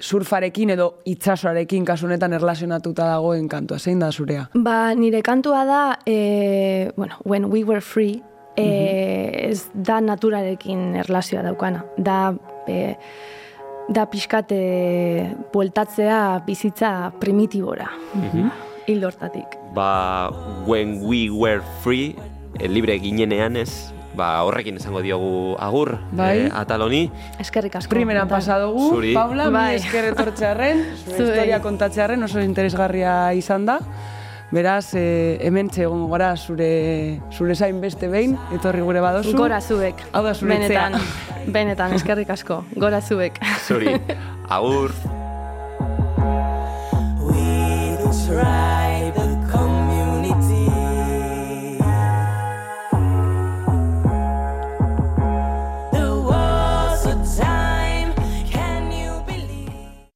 surfarekin 0.00 0.70
edo 0.74 0.88
itsasoarekin 1.08 1.84
kasu 1.84 2.06
honetan 2.06 2.32
erlazionatuta 2.36 3.06
dagoen 3.14 3.48
kantua. 3.48 3.78
Zein 3.78 4.00
da 4.02 4.10
zurea? 4.12 4.48
Ba, 4.54 4.94
nire 4.94 5.22
kantua 5.22 5.64
da, 5.64 5.82
e, 6.06 6.90
bueno, 6.96 7.20
When 7.24 7.50
We 7.52 7.64
Were 7.64 7.80
Free, 7.80 8.22
e, 8.56 9.48
ez 9.50 9.68
da 9.74 10.00
naturarekin 10.00 10.96
erlazioa 11.04 11.42
daukana. 11.46 11.84
Da, 11.96 12.34
e, 12.68 12.96
da 13.88 14.06
pixkat 14.10 14.52
e, 14.52 14.62
bueltatzea 15.52 16.42
bizitza 16.46 17.12
primitibora. 17.20 17.90
Hildo 18.86 19.10
hortatik. 19.10 19.58
Ba, 19.74 20.30
when 20.66 21.02
we 21.02 21.28
were 21.30 21.62
free, 21.82 22.14
eh, 22.58 22.68
libre 22.68 22.98
ginenean 23.02 23.56
ez, 23.56 23.92
ba, 24.16 24.42
horrekin 24.42 24.76
esango 24.80 25.02
diogu 25.04 25.54
agur, 25.60 25.98
Bai. 26.12 26.46
eh, 26.46 26.50
ataloni. 26.54 27.10
Eskerrik 27.38 27.76
asko. 27.76 27.90
Primeran 27.90 28.26
Eta- 28.26 28.34
pasa 28.36 28.58
dugu, 28.58 28.90
Zuri. 28.94 29.14
Paula, 29.14 29.46
mi 29.46 29.52
Bai. 29.58 29.74
esker 29.76 30.04
etortzearen, 30.12 30.82
zure 31.04 31.16
Zuei. 31.16 31.28
historia 31.30 31.60
kontatzearen 31.62 32.22
oso 32.22 32.40
interesgarria 32.40 33.32
izan 33.34 33.66
da. 33.66 33.78
Beraz, 34.50 34.94
e, 34.94 35.38
hemen 35.42 35.68
egongo 35.76 36.06
gara 36.12 36.36
zure, 36.36 37.20
zure 37.34 37.54
zain 37.58 37.80
beste 37.80 38.06
behin, 38.08 38.36
etorri 38.54 38.80
gure 38.80 39.00
badozu. 39.02 39.36
Gora 39.36 39.60
zuek. 39.60 39.96
Hau 40.12 40.22
da 40.22 40.34
zure 40.34 40.54
Benetan, 40.54 40.94
benetan, 41.48 41.92
eskerrik 41.98 42.30
asko. 42.30 42.64
Gora 42.76 43.00
zuek. 43.02 43.40
Zuri, 43.66 43.90
agur. 44.48 44.92